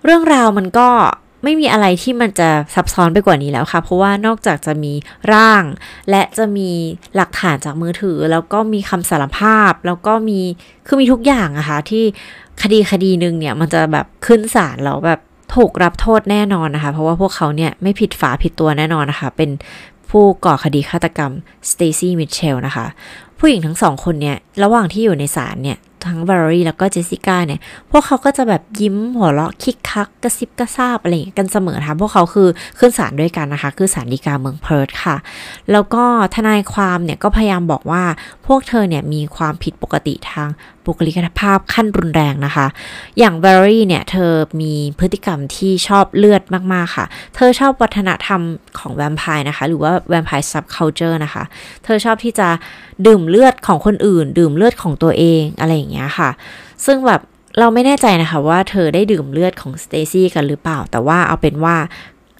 [0.03, 0.89] เรื่องราวมันก็
[1.43, 4.93] ไม่มีอะไรที่มันจะซับซ้อนไปกว่านี้แล้วค่ะ เพราะว่านอกจากจะมี
[5.33, 5.63] ร่าง
[6.09, 6.69] และจะมี
[7.15, 10.39] หลักฐานจากมือถือ แล้วก็มีคำสารภาพ แล้วก็มี
[10.87, 12.03] คือมีทุกอย่างอะคะ่ะที่
[12.61, 15.19] คดีคดีหนึ่งเนี่ยมันจะแบบขึ้นศาลแล้วแบบ
[15.57, 19.49] ถูกรับโทษแน่นอนนะคะ เพราะว่าพวกเขาเนี่ยไม่ผิดฝาผิดตัวแน่นอนนะคะ เป็น
[20.09, 21.31] ผู้ก่อคดีฆาตกรรม
[21.71, 22.85] สเตซี่มิเชลนะคะ
[23.39, 27.59] ผู้หญิงทั้งสองคนเนี่ยระหว่างที่อยู่ในศาลเนี่ยทั้งแวเลอรี่แล้วก็เจสสิก้าเนี่ย
[27.91, 32.47] พวกเขาก็จะแบบยิ้มหัวเราะคิกคักกระซิบกระซาบอะไรอย่างเงี้กันเสมอค่ะพวกเขาคือ
[32.79, 35.15] ขึ้นศาลด้วยกันนะคะ คือศาลฎีกาเมืองเพิร์ธค่ะ
[35.71, 36.03] แล้วก็
[36.35, 38.03] ทนายความเนี่ยก็พยายามบอกว่า
[38.47, 40.49] พวกเธอเนี่ยมีความผิดปกติทาง
[40.85, 42.67] บุคลิกภาพขั้นรุนแรงนะคะ
[43.19, 44.31] อย่างแวเลอรี่เนี่ยเธอ
[44.61, 46.41] มีพฤติกรรมที่ชอบเลือด
[46.73, 47.05] มาก ๆ ค่ะ
[47.35, 48.41] เธอชอบวัฒนธรรม
[48.79, 51.43] ของแวมไพร์นะคะ หรือว่า vampire subculture นะคะ
[51.83, 52.47] เธอชอบที่จะ
[53.07, 56.29] ดื่มเลือดของคนอื่น ดื่มเลือดของตัวเองอะไรอย่างเงี้ยค่ะ
[56.85, 57.21] ซึ่งแบบ
[57.59, 61.75] เราไม่แน่ใจนะคะว่าเธอได้ดื่มเลือดของสเตซี่กันหรือเปล่า แต่ว่าเอาเป็นว่า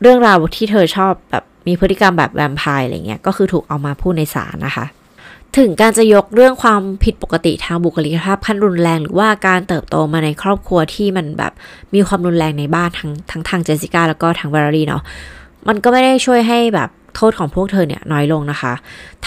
[0.02, 4.86] เรื่องราวที่เธอชอบแบบมีพฤติกรรมแบบแวมไพร์อะไรเงี้ยก็คือถูกเอามาพูดในศาลนะคะ
[5.58, 11.54] ถึงการจะยกเรื่องความผิดปกติทางบุคลิกภาพขั้นรุนแรง หรือว่าการเติบโตมาในครอบครัวที่มันแบบ
[11.94, 15.04] มีความรุนแรงในบ้านทั้งทั้งทางเจสสิก้าแล้วก็ทางวารีเนาะ
[15.68, 18.74] มันก็ไม่ได้ช่วยให้แบบโทษของพวกเธอเนี่ยน้อยลงนะคะ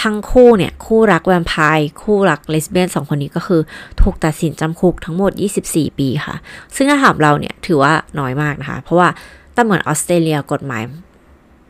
[0.01, 3.61] ทั้งคู่เนี่ยคู่รักแวมไพร์คู่รักเลสเบี้ยนสองคนนี้ก็คือ
[4.01, 5.31] ถูกตัดสินจำคุกทั้งหมด
[5.65, 6.35] 24 ปีค่ะ
[6.75, 9.07] ซึ่งถาถามเราเนี่ยถือว่าน้อยมากนะคะ เพราะว่า
[9.55, 10.83] ตั้งเหมือนออสเตรเลียกฎหมาย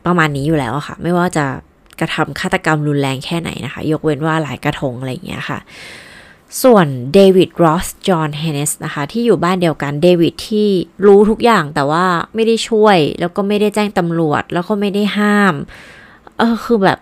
[0.06, 1.44] ประมาณนี้อยู่แล้วค่ะ ไม่ว่าจะ
[2.02, 5.58] กระทำฆาตกรรมรุนแรงแค่ไหนนะคะ ยกเว้นว่าหลายกระทงอะไรอย่างเงี้ยค่ะ
[6.62, 10.68] ส่วนเดวิดรอสจอห์นเฮนเนสนะคะ ที่อยู่บ้านเดียวกันเดวิดที่
[11.06, 15.54] รู้ทุกอย่างแต่ว่าไม่ได้ช่วย แล้วก็ไม่ได้แจ้งตำรวจ แล้วก็ไม่ได้ห้าม
[16.38, 16.98] เออคือแบบ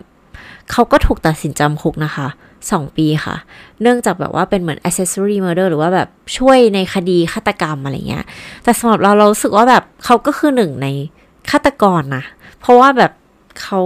[0.71, 2.27] เขาก็ถูกตัดสินจำคุกนะคะ
[2.71, 3.35] สองปีค่ะ
[3.81, 8.25] เนื่องจากแบบว่าเป็นเหมือน accessory murder หรือว่าแบบช่วยในคดีฆาตกรรมอะไรเงี้ย
[8.63, 10.87] แต่สำหรับเราเราสึกว่าแบบเขาก็คือหนึ่งใน
[11.49, 12.23] ฆาตกรนะ
[12.59, 13.11] เพราะว่าแบบ
[13.61, 13.79] เขา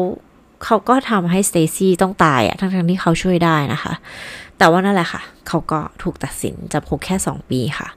[0.66, 3.94] เขาก็ทำให้สเตซี่ต้องตายอะทั้งๆที่เขาช่วยได้นะคะ
[4.58, 7.88] แต่ว่านั่นแหละค่ะ เขาก็ถูกตัดสินจำคุกแค่ 2 ปีค่ะ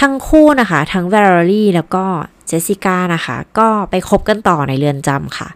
[0.00, 2.04] ทั้งคู่นะคะ ทั้งแวร์รี่แล้วก็
[2.46, 5.48] เจสสิก้านะคะ ก็ไปคบกันต่อในเรือนจำค่ะ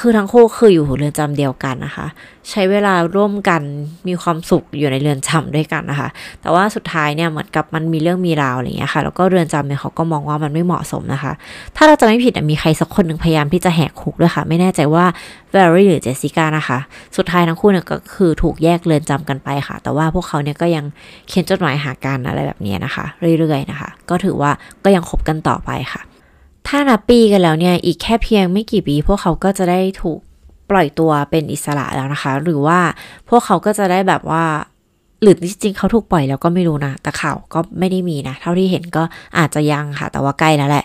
[0.00, 2.06] คือทั้งคู่คืออยู่เรือนจำเดียวกันนะคะ
[2.50, 3.62] ใช้เวลาร่วมกัน
[4.08, 6.08] มีความสุขอยู่ในเรือนจำด้วยกันนะคะ
[6.40, 11.32] แต่ว่าสุดท้ายเนี่ยเหมือนกับมันมีเรื่องมีราวอะไรอย่างเงี้ยค่ะแล้วก็เรือนจำเนี่ยเขาก็มองว่ามันไม่เหมาะสมนะคะ
[11.76, 15.04] ถ้าเราจะไม่ผิดมีใครสักคนหนึ่งพยายามที่จะแหกคุกด้วยค่ะ ไม่แน่ใจว่า
[15.50, 16.78] เวอรี่หรือเจสสิก้านะคะ
[17.16, 20.84] สุดท้ายทั้งคู่เนี่ยก็คือถูกแยกเรือนจำกันไปค่ะ แต่ว่าพวกเขาเนี่ยก็ยัง
[21.28, 23.04] เขียนจดหมายหากันอะไรแบบนี้นะคะ
[23.38, 24.50] เรื่อยๆนะคะ ก็ถือว่า
[24.84, 26.02] ก็ยังคบกันต่อไปค่ะ
[26.66, 30.18] ถ้านับปีกันแล้วเนี่ย อีกแค่เพียงไม่กี่ปี พวกเขาก็จะได้ถูก
[30.70, 32.78] ปล่อยตัวเป็นอิสระแล้วนะคะ หรือว่า
[33.28, 34.44] พวกเขาก็จะได้แบบว่า
[35.22, 39.02] หรือจริงๆเขาถูกปล่อยแล้วก็ไม่รู้นะ แต่ข่าวก็ไม่ได้มีนะ เท่าที่เห็นก็
[39.38, 40.84] อาจจะยังค่ะ แต่ว่าใกล้แล้วแหละ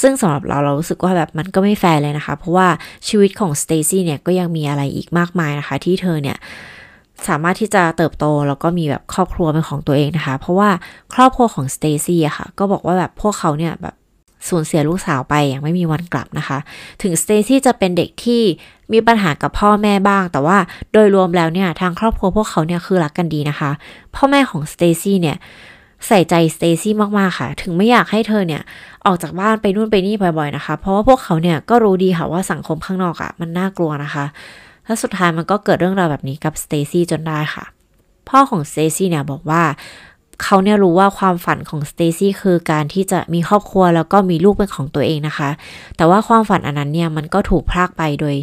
[0.00, 2.68] ซึ่งสำหรับเราเรารู้สึกว่าแบบมันก็ไม่แฟร์เลยนะคะ เพราะว่า
[3.08, 6.36] ชีวิตของสเตซี่เนี่ยก็ยังมีอะไรอีกมากมายนะคะ ที่เธอเนี่ย
[7.28, 10.70] สามารถที่จะเติบโตแล้วก็มีแบบครอบครัวเป็นของตัวเองนะคะ เพราะว่า
[11.14, 13.94] ครอบครัวของสเตซี่อะค่ะ ก็บอกว่าแบบพวกเขาเนี่ยแบบ
[14.48, 16.58] สูญเสียลูกสาวไปอย่างไม่มีวันกลับนะคะ
[17.02, 18.42] ถึงสเตซี่จะเป็นเด็กที่
[18.92, 20.58] มีปัญหากับพ่อแม่บ้าง แต่ว่า
[20.92, 23.70] โดยรวมแล้วเนี่ยทางครอบครัวพวกเขาเนี่ยคือรักกันดีนะคะ
[24.14, 25.36] พ่อแม่ของสเตซี่เนี่ย
[26.06, 28.62] ใส่ใจสเตซี่มาก ๆ ค่ะ ถึงไม่อยากให้เธอเนี่ย
[29.06, 34.24] ออกจากบ้านไปนู่นไปนี่บ่อย ๆ นะคะ เพราะว่าพวกเขาเนี่ยก็รู้ดีค่ะว่าสังคมข้างนอกอ่ะมันน่ากลัวนะคะ
[34.84, 37.64] แล้วสุดท้ายมันก็เกิดเรื่องราวแบบนี้กับสเตซี่จนได้ค่ะ
[38.28, 39.62] พ่อของสเตซี่เนี่ยบอกว่า
[40.42, 45.50] เขาเนี่ยรู้ว่าความฝันของสเตซี่คือการที่จะมีครอบครัวแล้วก็มีลูกเป็นของตัวเองนะคะ
[45.96, 48.36] แต่ว่าความฝันอันนั้นเนี่ยมันก็ถูกพรากไปโดย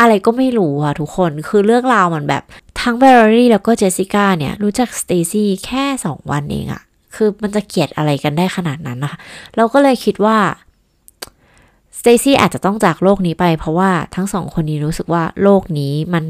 [0.00, 2.42] อะไรก็ไม่รู้อะทุกคนคือเรื่องราวมันแบบ
[2.80, 6.82] ทั้งแวเลอรี่แล้วก็เจสสิก้าเนี่ยรู้จักสเตซี่แค่สองวันเองอะ
[7.14, 9.18] คือมันจะเกลียดอะไรกันได้ขนาดนั้นนะคะ
[9.56, 10.36] เราก็เลยคิดว่า
[11.98, 16.24] สเตซี่อาจจะต้องจากโลกนี้ไป เพราะว่าทั้งสองคนนี้รู้สึกว่าโลกนี้มัน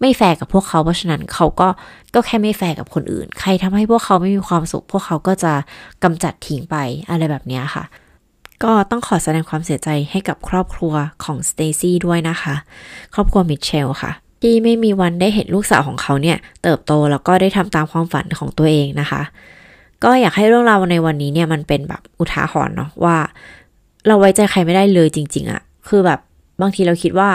[0.00, 1.68] ไม่แฟร์กับพวกเขาเพราะฉะนั้นเขาก็
[2.14, 5.52] ก็แค่ไม่แฟร์กับคนอื่น ใครทำให้พวกเขาไม่มีความสุข พวกเขาก็จะ
[6.04, 6.76] กำจัดทิ้งไป
[7.10, 7.84] อะไรแบบนี้ค่ะ
[8.62, 12.54] ก็ต้องขอแสดงความเสียใจให้กับครอบครัวของสเตซี่ด้วยนะคะ
[13.14, 19.22] ครอบครัวมิเชลค่ะที่ไม่มีวันได้เห็นลูกสาวของเขาเนี่ย เติบโตแล้วก็ได้ทำตามความฝันของตัวเองนะคะ
[20.04, 23.16] ก็อยากให้เรื่องราวในวันนี้เนี่ยมันเป็นแบบอุทาหรณ์เนาะว่า
[24.08, 26.20] เราไว้ใจใครไม่ได้เลยจริง ๆอะคือแบบ
[26.60, 27.30] บางทีเราคิดว่า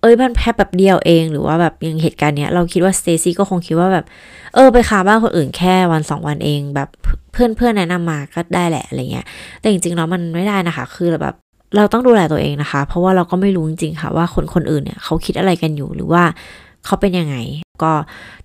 [0.00, 4.04] เอ้ยมันแค่แบบเดียวเอง หรือว่าแบบยังเหตุการณ์เนี้ยเราคิดว่าสเตซี่ก็คงคิดว่าแบบ
[4.54, 6.88] เออไปคาบ้านคนอื่นแค่วันสองวันเอง แบบ
[7.32, 9.26] เพื่อนเพื่อนแนะนำมาก็ได้แหละอะไรเงี้ย
[9.60, 11.34] แต่จริงๆแล้วมันไม่ได้นะคะ คือแบบ
[11.76, 16.22] เราต้องดูแลตัวเองนะคะ เพราะว่าเราก็ไม่รู้จริงๆค่ะ ว่าคนคนอื่นเนี่ยเขาคิดอะไรกันอยู่หรือว่า
[16.84, 17.36] เขาเป็นยังไง
[17.82, 17.92] ก็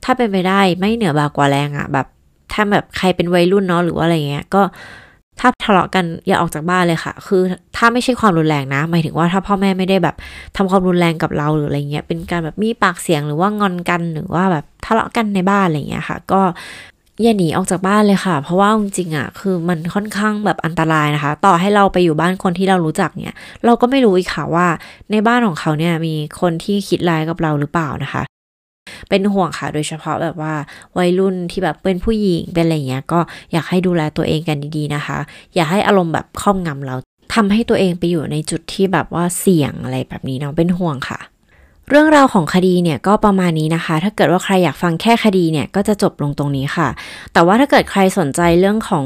[0.04, 2.08] ถ้าเป็นไปได้ไม่เหนือบากว่าแรงอะแบบ
[2.54, 4.62] ถ้าแบบใครเป็นวัยรุ่นเนาะหรือว่าอะไรเงี้ยก็
[5.41, 7.41] ถ้าทะเลาะกันอย่าออกจากบ้านเลยค่ะ คือ
[7.77, 10.15] ถ้าไม่ใช่ความรุนแรงนะ หมายถึงว่าถ้าพ่อแม่ไม่ได้แบบ
[10.58, 16.41] ทำความรุนแรงกับเราหรืออะไรเงี้ย เป็นการแบบมีปากเสียงหรือว่างอนกันหรือว่าแบบทะเลาะกันในบ้านอะไรเงี้ยค่ะ ก็
[17.23, 24.67] อย่าหนีออกจากบ้านเลยค่ะ เพราะว่าจริงๆอะ คือมันค่อนข้างแบบอันตรายนะคะ ต่อให้เราไปอยู่บ้านคนที่เรารู้จักเนี่ย เราก็ไม่รู้อีกค่ะว่า
[25.12, 28.23] ในบ้านของเขาเนี่ยมีคนที่คิดร้ายกับเราหรือเปล่านะคะ
[29.10, 30.54] เป็นห่วงค่ะ โดยเฉพาะแบบว่า
[30.97, 33.19] วัยรุ่นที่แบบเป็นผู้หญิงเป็นอะไรเงี้ยก็
[33.51, 35.17] อยากให้ดูแลตัวเองกันดีๆนะคะ
[35.56, 36.95] อย่าให้อารมณ์แบบครอบงำเรา
[37.34, 41.19] ทำให้ตัวเองไปอยู่ในจุดที่แบบว่าเสี่ยงอะไรแบบนี้เนาะเป็นห่วงค่ะ
[41.89, 46.88] เรื่องราวของคดีเนี่ยก็ประมาณนี้นะคะ ถ้าเกิดว่าใครอยากฟังแค่คดีเนี่ยก็จะจบลงตรงนี้ค่ะ
[47.34, 49.06] แต่ว่าถ้าเกิดใครสนใจเรื่องของ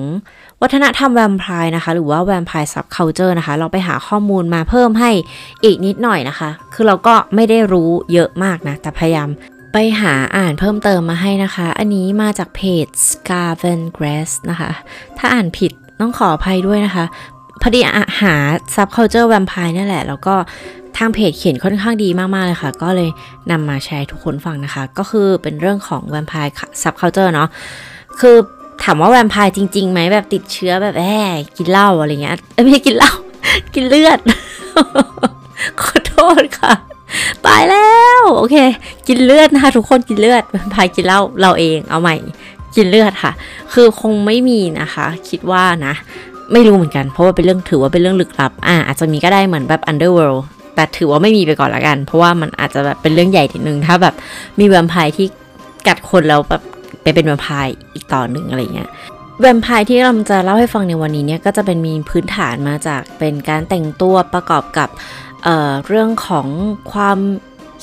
[0.61, 5.11] วัฒนธรรมแวมไพร์นะคะ หรือว่าแวมไพร์ซับเคานเจอร์นะคะ เราไปหาข้อมูลมาเพิ่มให้
[5.63, 9.29] อีกนิดหน่อยนะคะ คือเราก็ไม่ได้รู้เยอะมากนะ แต่พยายาม
[9.77, 14.71] ไปหาอ่านเพิ่มเติมมาให้นะคะ อันนี้มาจากเพจ Scarven Grass นะคะ
[15.17, 17.05] ถ้าอ่านผิดต้องขออภัยด้วยนะคะ
[17.61, 17.79] พอดี
[18.21, 18.35] หา
[18.75, 20.35] subculture vampire นี่นแหละ แล้วก็
[20.97, 23.09] ทางเพจเขียนค่อนข้างดีมากๆเลยค่ะ ก็เลย
[23.51, 26.51] นำมาแชร์ทุกคนฟังนะคะ ก็คือเป็นเรื่องของ vampire
[26.83, 27.49] subculture เนาะ
[28.19, 28.35] คือ
[28.83, 33.13] ถามว่าแวมไพร์จริงๆไหมแบบติดเชื้อแบบแอบกินเหล้าอะไรเงี้ยไม่ใช่กินเหล้า
[33.73, 34.19] กินเลือด
[35.81, 36.73] ขอโทษค่ะ
[37.45, 38.56] ตายแล้ว โอเค
[39.08, 42.15] กินเลือดนะคะ ทุกคนกินเลือดแวมพร์กินเหล้าเราเองเอาใหม่
[42.75, 43.32] กินเลือดค่ะ
[43.73, 45.93] คือคงไม่มีนะคะ คิดว่านะ
[46.54, 50.41] ไม่รู้เหมือนกัน เพราะว่าเป็นเรื่องถือว่าเป็นเรื่องลึกลับ อ่า อาจจะมีก็ได้เหมือนแบบ underworld
[50.75, 54.15] แต่ถือว่าไม่มีไปก่อนละกัน เพราะว่ามันอาจจะแบบเป็นเรื่องใหญ่ทีนึง ถ้าแบบ
[54.60, 55.28] มีแวมไพร์ที่
[55.88, 56.62] กัดคนแล้วแบบ
[57.01, 58.89] ไปเป็นแวมไพร์อีกต่อหนึ่งอะไรเงี้ย
[59.41, 64.89] แวมไพร์ที่เราจะเล่าให้ฟังในวันนี้เนี่ยก็จะเป็นมีพื้นฐานมาจากเป็นการแต่งตัวประกอบกับ
[65.45, 66.47] เรื่องของ
[66.91, 67.19] ความ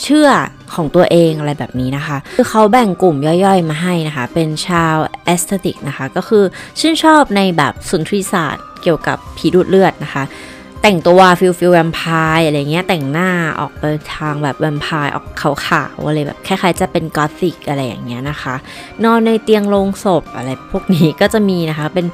[0.03, 0.29] เชื่อ
[0.75, 6.45] ของตัวเองอะไรแบบนี้นะคะ คือเขาแบ่งกลุ่มย่อยๆมาให้นะคะ เป็นชาว aesthetic นะคะ ก็คือ
[6.81, 10.23] ชื่นชอบในแบบสุนทรีศาสตร์เกี่ยวกับผีดูดเลือดนะคะ
[10.83, 12.01] แต่งตัว feel feel แวมไพ
[12.37, 13.85] ร์อะไรเงี้ยแต่งหน้าออกไป
[14.17, 18.55] ทางแบบแวมไพร์ออกขาวๆอะไรแบบคล้ายๆจะเป็นกอธิกอะไรอย่างเงี้ยนะคะ
[19.05, 22.07] นอนในเตียงโลงศพอะไรพวกนี้ก็จะมีนะคะเป็น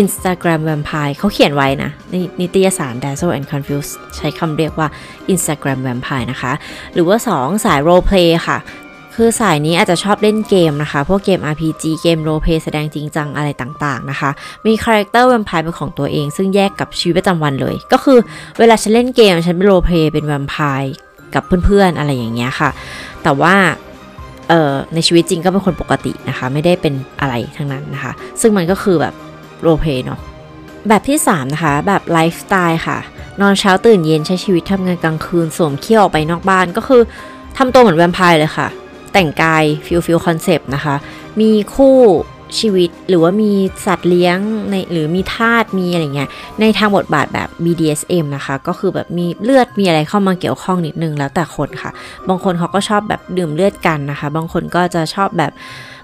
[0.00, 4.88] Instagram Vampire เขาเขียนไว้นะในนิตยสาร Dazed and Confused ใช้คำเรียกว่า
[5.32, 6.52] Instagram Vampire นะคะ
[6.94, 8.58] หรือว่า 2 สาย Role Play ค่ะ
[9.14, 14.30] คือสายนี้อาจจะชอบเล่นเกมนะคะ พวกเกม RPG เกม role play แสดงจริงจังอะไรต่างๆนะคะ
[14.66, 18.18] มีคาแรคเตอร์แวมไพร์เป็นของตัวเอง ซึ่งแยกกับชีวิตประจำวันเลย ก็คือ
[18.58, 20.94] เวลาฉันเล่นเกมฉันเป็น role play เป็นแวมไพร์
[21.34, 22.70] กับเพื่อนๆอะไรอย่างเงี้ยค่ะ
[23.22, 23.54] แต่ว่า
[24.94, 29.14] ในชีวิตจริงก็เป็นคนปกตินะคะ ไม่ได้เป็นอะไรทั้งนั้นนะคะ ซึ่งมันก็คือแบบ
[29.62, 30.20] role play เนาะ
[30.88, 32.98] แบบที่ 3 นะคะ แบบไลฟ์สไตล์ค่ะ
[33.40, 37.02] นอนเช้าตื่นเย็นใช้ชีวิตทำงานกลางคืนสวมเขี้ยวออกไปนอกบ้านก็คือ
[37.58, 38.68] ทำตัวเหมือนแวมไพร์เลยค่ะ
[39.14, 40.94] แต่งกาย feel feel คอนเซปต์นะคะ
[41.40, 41.96] มีคู่
[42.58, 43.52] ชีวิตหรือว่ามี
[43.86, 44.38] สัตว์เลี้ยง
[44.70, 51.90] ในหรือมีทาสมีอะไรเงี้ยในทางบทบาทแบบ BDSM นะคะ ก็คือแบบมีเลือดมีอะไรเข้ามาเกี่ยวข้องนิดนึงแล้วแต่คนค่ะ
[52.28, 55.52] บางคนเขาก็ชอบแบบดื่มเลือดกันนะคะ บางคนก็จะชอบแบบ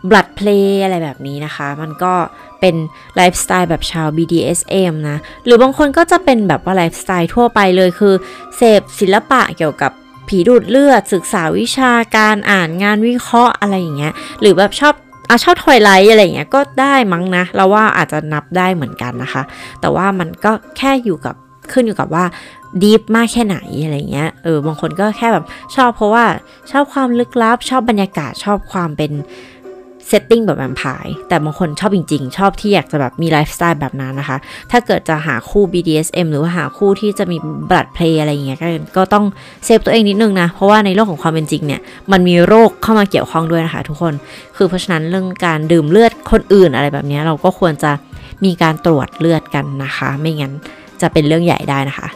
[0.09, 2.12] blood play อะไรแบบนี้นะคะ มันก็
[2.61, 2.75] เป็น
[3.16, 8.14] ไลฟ์สไตล์แบบชาว BDSM นะ หรือบางคนก็จะเป็นแบบว่าไลฟ์สไตล์ทั่วไปเลยคือ
[8.57, 9.92] เสพศิลปะเกี่ยวกับ
[10.31, 14.95] ผีดูดเลือดศึกษาวิชาการอ่านงานวิเคราะห์อะไรอย่างเงี้ยหรือแบบชอบ
[15.31, 19.43] อาชอบ Twilight อะไรเงี้ยก็ได้มั้งนะ เราว่าอาจจะนับได้เหมือนกันนะคะ
[19.81, 21.35] แต่ว่ามันก็แค่อยู่กับ
[21.73, 22.25] ขึ้นอยู่กับว่า
[22.83, 25.45] deep มากแค่ไหนอะไรเงี้ยเออบางคนก็แค่แบบ
[25.77, 26.25] ชอบเพราะว่า
[26.71, 29.12] ชอบความลึกลับ ชอบบรรยากาศชอบความเป็น
[30.12, 34.37] setting แบบแวมไพร์แต่บางคนชอบจริง ๆ ชอบที่อยากจะแบบมีไลฟ์สไตล์แบบนั้นนะคะ
[34.70, 37.37] ถ้าเกิดจะหาคู่ BDSM หรือว่าหาคู่ที่จะมี
[37.71, 38.59] blood play อะไรอย่างเงี้ย
[38.96, 39.25] ก็ต้อง
[39.64, 41.81] เซฟตัวเองนิดนึงนะ เพราะว่าในโลกของความเป็นจริงเนี่ย
[42.12, 44.14] มันมีโรคเข้ามาเกี่ยวข้องด้วยนะคะ ทุกคน
[44.57, 47.90] คือเพราะฉะนั้นเรื่องการดื่มเลือดคนอื่นอะไรแบบนี้เราก็ควรจะ
[48.44, 50.53] มีการตรวจเลือดกันนะคะ ไม่งั้น
[51.01, 52.09] จะเป็นเรื่องใหญ่ได้นะคะ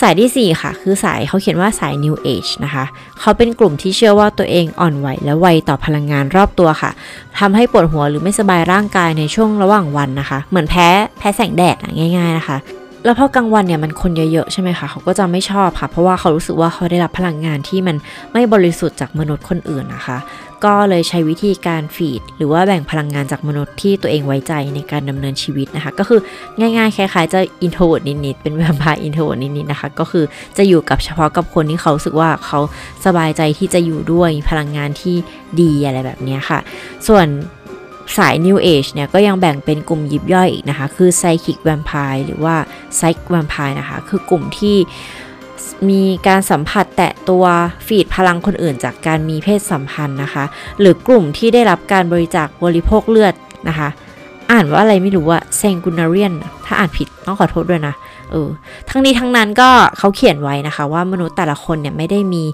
[0.00, 2.84] สายที่ 4 ค่ะ คือสายเขาเขียนว่าสาย New Age นะคะ
[3.20, 6.90] เขาเป็นกลุ่มที่เชื่อว่าตัวเองอ่อนไหวและไวต่อพลังงานรอบตัวค่ะ
[7.38, 11.76] ทำให้ปวดหัวหรือไม่สบายร่างกายในช่วงระหว่างวันนะคะ เหมือนแพ้แพ้แสงแดด
[12.16, 12.56] ง่าย ๆ นะคะ
[13.04, 17.96] แล้วพอกลางวันเนี่ยมันคนเยอะๆใช่ไหมคะเขาก็จะไม่ชอบค่ะ เพราะว่าเขารู้สึกว่าเขาได้รับพลังงานที่มัน
[18.32, 20.18] ไม่บริสุทธิ์จากมนุษย์คนอื่นนะคะ
[20.64, 26.20] ก็เลยใช้วิธีการ feed หรือว่าแบ่งพลังงานจากมนุษย์ที่ตัวเองไว้ใจในการดำเนินชีวิตนะคะ ก็คือ
[26.58, 30.24] ง่ายๆคล้ายๆจะ introvert นิดๆเป็นแวมไพร์ introvert นิดๆนะคะ ก็คือ
[30.56, 32.60] จะอยู่กับเฉพาะกับคนที่เขารู้สึกว่าเขา
[33.06, 35.16] สบายใจที่จะอยู่ด้วยพลังงานที่
[35.60, 36.58] ดีอะไรแบบนี้ค่ะ
[37.06, 37.26] ส่วน
[38.16, 42.56] สาย New Age เนี่ยก็ยังแบ่งเป็นกลุ่มยิบย่อยอีกนะคะ คือ Psychic Vampire หรือว่า
[42.96, 44.76] Psych Vampire นะคะ คือกลุ่มที่
[45.90, 47.44] มีการสัมผัสแตะตัว
[47.86, 50.44] ฟีดพลังคนอื่นจากการมีเพศสัมพันธ์นะคะ
[50.80, 53.34] หรือกลุ่มที่ได้รับการบริจาคบริโภคเลือด
[53.68, 53.88] นะคะ
[54.52, 56.32] อ่านว่าอะไรไม่รู้อะเซงกุนาเรียน
[56.66, 57.94] ถ้าอ่านผิดต้องขอโทษด้วยนะ
[58.30, 58.48] เออ
[58.88, 62.44] ทั้งนี้ทั้งนั้นก็เขาเขียนไว้นะคะ ว่ามนุษย์แต่ละคนเนี่ยไม่ได้มี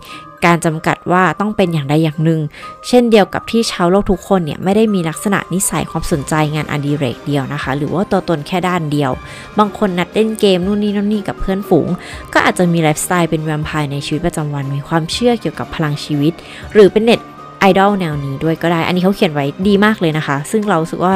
[0.46, 2.40] การจำกัดว่าต้องเป็นอย่างใดอย่างหนึ่ง
[2.88, 9.10] เช่นเดียวกับที่ชาวโลกทุกคนเนี่ยไม่ได้มีลักษณะนิสัยความสนใจงานอดิเรกเดียวนะคะ หรือว่าตัวตนแค่ด้านเดียว
[9.58, 11.88] บางคนนัดเล่นเกมนู่นนี่นั่นนี่กับเพื่อนฝูง
[12.32, 16.32] ก็อาจจะมีไลฟ์สไตล์เป็นแวมไพร์ในชีวิตประจำวัน มีความเชื่อเกี่ยวกับพลังชีวิต
[16.72, 17.20] หรือเป็นเน็ต
[17.60, 21.14] ไอดอลแนวนี้ด้วยก็ได้ อันนี้เขาเขียนไว้ดีมากเลยนะคะ ซึ่งเราสึกว่า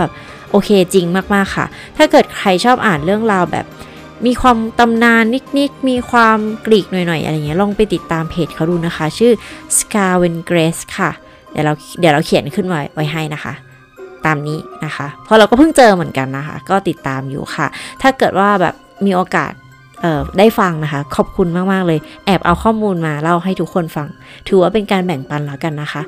[0.51, 3.67] โอเคจริงมากๆค่ะ ถ้าเกิดใครชอบอ่านเรื่องราวแบบ
[4.27, 5.23] มีความตำนาน
[5.59, 9.33] นิดๆ มีความกรีกหน่อยๆ อะไรเงี้ย ลองไปติดตามเพจเขาดูนะคะ ชื่อ
[9.79, 11.11] s c a r w e n Grace ค่ะ
[11.53, 13.55] เดี๋ยวเราเดี๋ยวเราเขียนขึ้นไว้ไว้ให้นะคะ
[14.27, 17.67] ตามนี้นะคะ เพราะเราก็เพิ่งเจอเหมือนกันนะคะ ก็ติดตามอยู่ค่ะ
[18.03, 18.75] ถ้าเกิดว่าแบบ
[19.07, 19.53] มีโอกาส
[20.39, 24.09] ได้ฟังนะคะ ขอบคุณมาก ๆ เลย แอบเอาข้อมูลมาเล่าให้ทุกคนฟัง
[24.49, 26.03] ถือว่าเป็นการแบ่งปันแล้วกันนะคะ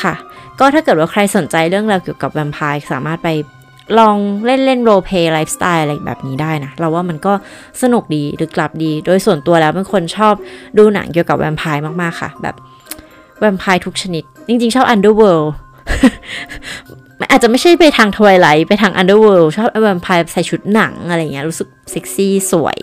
[0.00, 0.14] ค่ะ
[0.58, 3.28] ก็ถ้าเกิดว่าใครสนใจเรื่องราวเกี่ยวกับแวมไพร์สามารถไป
[3.98, 4.16] ลอง
[4.46, 7.32] เล่นเล่นโรเพย์ไลฟ์สไตล์อะไรแบบนี้ได้นะ เราว่ามันก็
[7.82, 10.34] สนุกดีหรือกลับดี โดยส่วนตัวแล้วเป็นคนชอบ
[10.78, 12.54] ดูหนังเกี่ยวกับแวมไพร์มากๆค่ะ แบบ
[13.38, 15.48] แวมไพร์ทุกชนิด จริงๆ ชอบ Underworld
[17.30, 22.78] อาจจะไม่ใช่ไปทาง Twilight ไปทาง Underworld ชอบแวมไพร์ใส่ชุดหนังอะไรเงี้ยรู้สึกเซ็กซี่สวย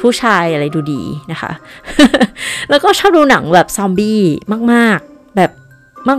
[0.00, 1.02] ผู้ชายอะไรดูดี
[1.32, 1.52] นะคะ
[2.70, 4.20] แล้วก็ชอบดูหนังแบบซอมบี้
[4.72, 5.13] มากๆ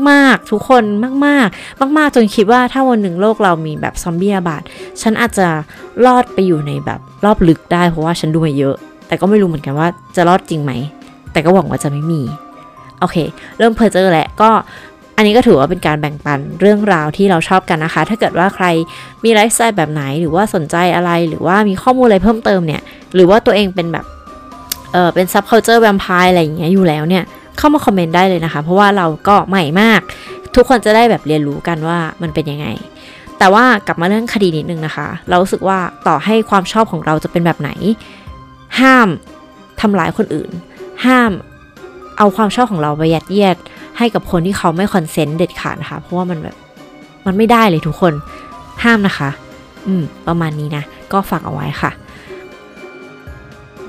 [0.09, 0.83] มากๆ ทุกคน
[1.25, 4.61] มากๆ มาก ๆ จนคิดว่าถ้าวันหนึ่งโลกเรามีแบบซอมบี้ระบาด
[5.01, 5.47] ฉันอาจจะ
[6.05, 8.75] รอดไปอยู่ในแบบรอบลึกได้เพราะว่าฉันดูมาเยอะ
[9.07, 10.71] แต่ก็ไม่รู้เหมือนกันว่าจะรอดจริงไหม
[11.31, 12.21] แต่ก็หวังว่าจะไม่มี
[12.99, 13.17] โอเค
[13.57, 14.49] เริ่มเพ้อเจ้อแล้วก็
[15.17, 18.65] อันนี้ก็ถือว่าเป็นการแบ่งปันเรื่องราวที่เราชอบกันนะคะ ถ้าเกิดว่าใคร
[19.23, 22.81] มีไลฟ์สไตล์แบบไหน หรือว่าสนใจอะไร หรือว่ามีข้อมูลอะไรเพิ่มเติมเนี่ย
[23.15, 24.05] หรือว่าตัวเองเป็นแบบ
[24.93, 27.23] เออเป็น subculture แวมไพร์อะไรอย่างเงี้ยอยู่แล้วเนี่ย
[27.57, 30.01] เข้ามาคอมเมนต์ได้เลยนะคะ เพราะว่าเราก็ใหม่มาก
[30.55, 32.67] ทุกคนจะได้แบบเรียนรู้กันว่ามันเป็นยังไง
[33.39, 37.71] แต่ว่ากลับมาเรื่องคดีนิดนึงนะคะ เรารู้สึกว่าต่อให้ความชอบของเราจะเป็นแบบไหน
[38.79, 39.07] ห้าม
[39.81, 40.51] ทำร้ายคนอื่น
[41.05, 41.31] ห้าม
[42.17, 43.57] เอาความชอบของเราไปยัดเยียด
[43.97, 46.55] ให้กับคนที่เขาไม่ consent เด็ดขาดนะคะเพราะว่ามันแบบ
[47.25, 48.13] มันไม่ได้เลยทุกคน
[48.83, 49.29] ห้ามนะคะ
[49.87, 51.91] อืม ประมาณนี้นะ ก็ฝากเอาไว้ค่ะ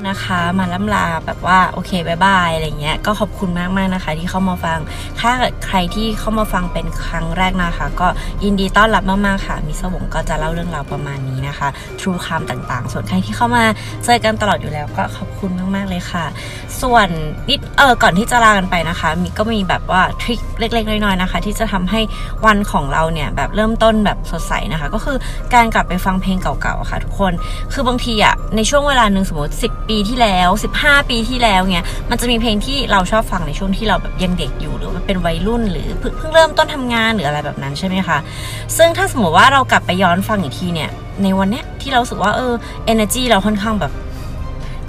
[0.09, 4.79] นะคะ มาล่ำลาแบบว่าโอเค bye bye อะไรเงี้ยก็ขอบคุณมากมากนะคะ ที่เข้ามาฟัง
[5.21, 5.31] ถ้า
[5.67, 8.09] ใครที่เข้ามาฟังเป็นครั้งแรกนะคะ ก็
[8.45, 11.69] ยินดีต้อนรับมากๆค่ะมิสวงก็จะเล่าเรื่องราวประมาณนี้นะคะ
[12.01, 13.65] True คำต่างๆ ส่วนใครที่เข้ามา
[14.05, 16.25] เจอกันตลอดอยู่แล้วก็ขอบคุณมากๆเลยค่ะ
[16.83, 17.09] ส่วน
[17.49, 22.01] นิดเออก่อนที่จะลากันไปนะคะมีก็มีแบบว่าทริคเล็กๆน้อยๆนะคะ ที่จะทำให้
[22.47, 25.17] วันของเราเนี่ยแบบเริ่มต้นแบบสดใสนะคะ ก็คือ
[25.55, 27.33] การกลับไปฟังเพลงเก่าๆค่ะ ทุกคน
[27.73, 38.19] คือบางทีอะในช่วงเวลาหนึ่งสมมติ10ปีที่แล้ว 15 ปีที่แล้วเนี่ยมันจะมีเพลงที่เราชอบฟังในช่วงที่เราแบบยังเด็กอยู่หรือว่าเป็นวัยรุ่นหรือเพิ่งเพิ่งเริ่มต้นทำงานหรืออะไรแบบนั้นใช่ไหมคะ
[38.77, 40.91] ซึ่งถ้าสมมติว่าเรากลับไปย้อนฟังอีกทีเนี่ย
[41.23, 42.53] ในวันเนี้ยที่เราสึกว่าเออ
[42.93, 43.93] energy เราค่อนข้างแบบ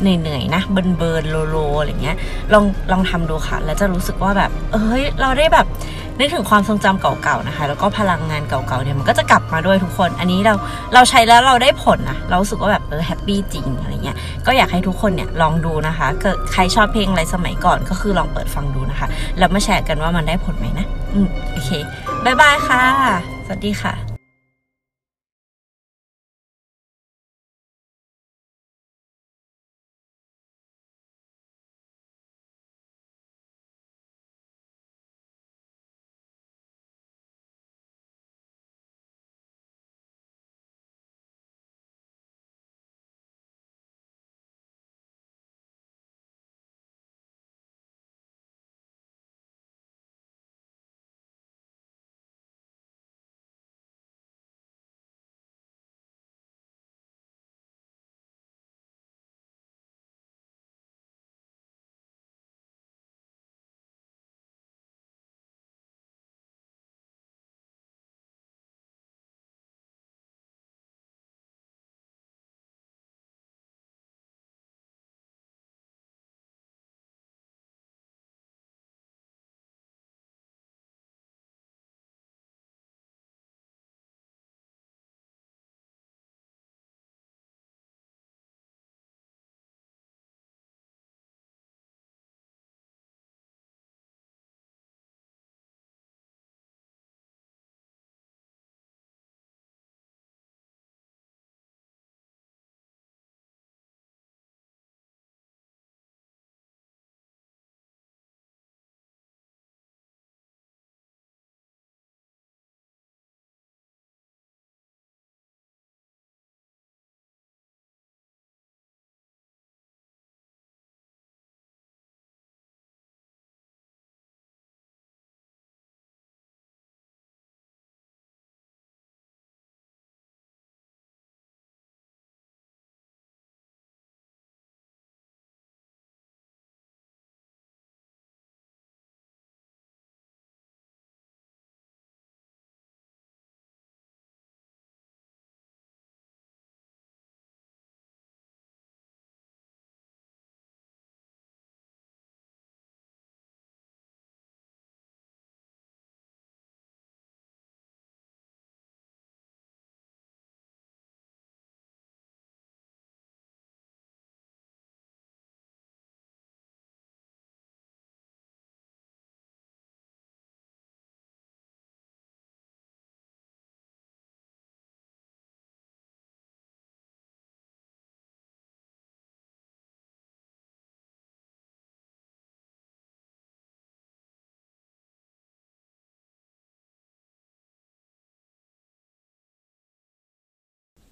[0.01, 2.17] เหนื่อยๆนะ burn burn low low อะไรเงี้ย
[2.53, 5.65] ลองลองทำดูค่ะ แล้วจะรู้สึกว่าแบบ เอ้ย เราได้แบบ
[6.19, 10.53] นึกถึงความทรงจำเก่าๆนะคะ แล้วก็พลังงานเก่าๆเนี่ยมันก็จะกลับมาด้วยทุกคน อันนี้เรา
[10.93, 21.69] เราใช้แล้วเราได้ผลนะเราสึกว่าแบบเออ happy จริงอะไรเงี้ยก็อยากให้ทุกคนเนี่ยลองดูนะคะเกิดใครชอบเพลงอะไรสมัยก่อนก็คือลองเปิดฟังดูนะคะแล้วมาแชร์กันว่ามันได้ผลไหมนะอืมโอเค
[22.25, 22.83] bye bye ค่ะ
[23.45, 24.16] สวัสดีค่ะ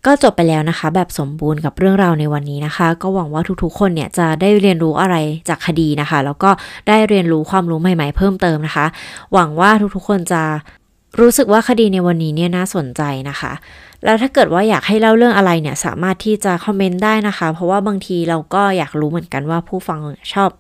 [0.06, 5.16] ก็จบไปแล้วนะคะ แบบสมบูรณ์กับเรื่องราวในวันนี้นะคะ ก็หวังว่าทุกๆ คนเนี่ยจะได้เรียนรู้อะไร
[5.50, 6.50] จากคดีนะคะ แล้วก็
[6.88, 8.86] ได้เรียนรู้ความรู้ใหม่ๆ เพิ่มเติมนะคะ
[9.34, 10.44] หวังว่าทุกๆ คนจะ
[11.20, 13.52] รู้สึกว่าคดีในวันนี้เนี่ยน่าสนใจนะคะ
[14.04, 20.00] แล้วถ้าเกิดว่าอยากให้เล่าเรื่องอะไรเนี่ยสามารถที่จะคอมเมนต์ได้นะคะ เพราะว่าบางทีเราก็อยากรู้เหมือนกันว่าผู้ฟัง
[20.34, 20.52] ชอบ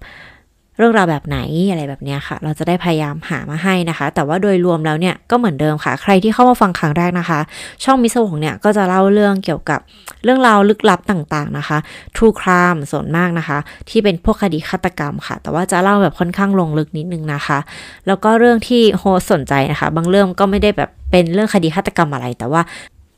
[0.77, 7.39] เรื่องราวแบบไหนอะไรแบบนี้ค่ะ เราจะได้พยายามหามาให้นะคะ แต่ว่าโดยรวมแล้วเนี่ยก็เหมือนเดิมค่ะ ใครที่เข้ามาฟังครั้งแรกนะคะ
[7.83, 9.79] ช่องมิสวงเนี่ยก็จะเล่าเรื่องเกี่ยวกับ
[10.23, 11.77] เรื่องราวลึกลับต่างๆนะคะ
[12.15, 13.57] True Crime ส่วนมากนะคะ
[13.89, 17.59] ที่เป็นพวกคดีฆาตกรรมค่ะ แต่ว่าจะเล่าแบบค่อนข้างลงลึกนิดนึงนะคะ
[18.07, 22.61] แล้วก็เรื่องที่โฮสสนใจนะคะ บางเรื่องก็ไม่ได้แบบเป็นเรื่องคดีฆาตกรรมอะไร แต่ว่า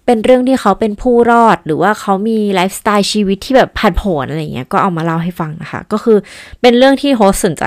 [0.07, 6.17] เป็นเรื่องที่เขาเป็นผู้รอด หรือว่าเขามีไลฟ์สไตล์ชีวิตที่แบบผันผวนอะไรเงี้ยก็เอามาเล่าให้ฟังนะคะ ก็คือ
[6.61, 7.63] เป็นเรื่องที่โฮสสนใจ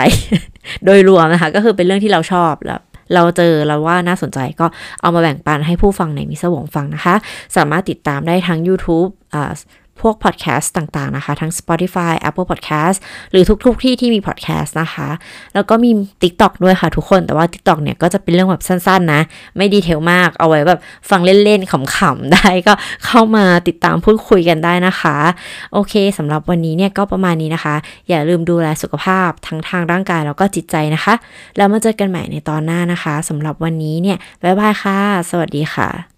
[0.84, 2.80] โดยรวมนะคะ ก็คือเป็นเรื่องที่เราชอบแล้ว
[3.14, 4.66] เราเจอเราวว่าน่าสนใจก็
[5.01, 7.14] เอามาแบ่งปันให้ผู้ฟังในมิสวงฟังนะคะ
[7.57, 9.53] สามารถติดตามได้ทั้ง YouTube อ่า
[10.01, 12.98] พวกพอดแคสต์ต่างๆนะคะ ทั้ง Spotify Apple Podcast
[13.30, 15.09] หรือทุกๆที่ที่มีพอดแคสต์นะคะ
[15.55, 15.90] แล้วก็มี
[16.22, 19.20] TikTok ด้วยค่ะทุกคนแต่ว่า TikTok เนี่ยก็จะเป็นเรื่องแบบสั้นๆนะ
[19.57, 20.80] ไม่ดีเทลมากเอาไว้แบบ
[21.11, 22.72] ฟังเล่นๆขำๆได้ก็
[23.07, 25.16] เข้ามาติดตามพูดคุยกันได้นะคะ
[25.72, 27.74] โอเคสำหรับวันนี้เนี่ยก็ประมาณนี้นะคะ
[28.09, 31.14] อย่าลืมดูแลสุขภาพทั้งทางร่างกายแล้วก็จิตใจนะคะ
[31.57, 34.98] แล้วมาเจอกันใหม่ในตอนหน้านะคะสำหรับวันนี้เนี่ยบ๊ายบายค่ะ
[35.30, 36.09] สวัสดีค่ะ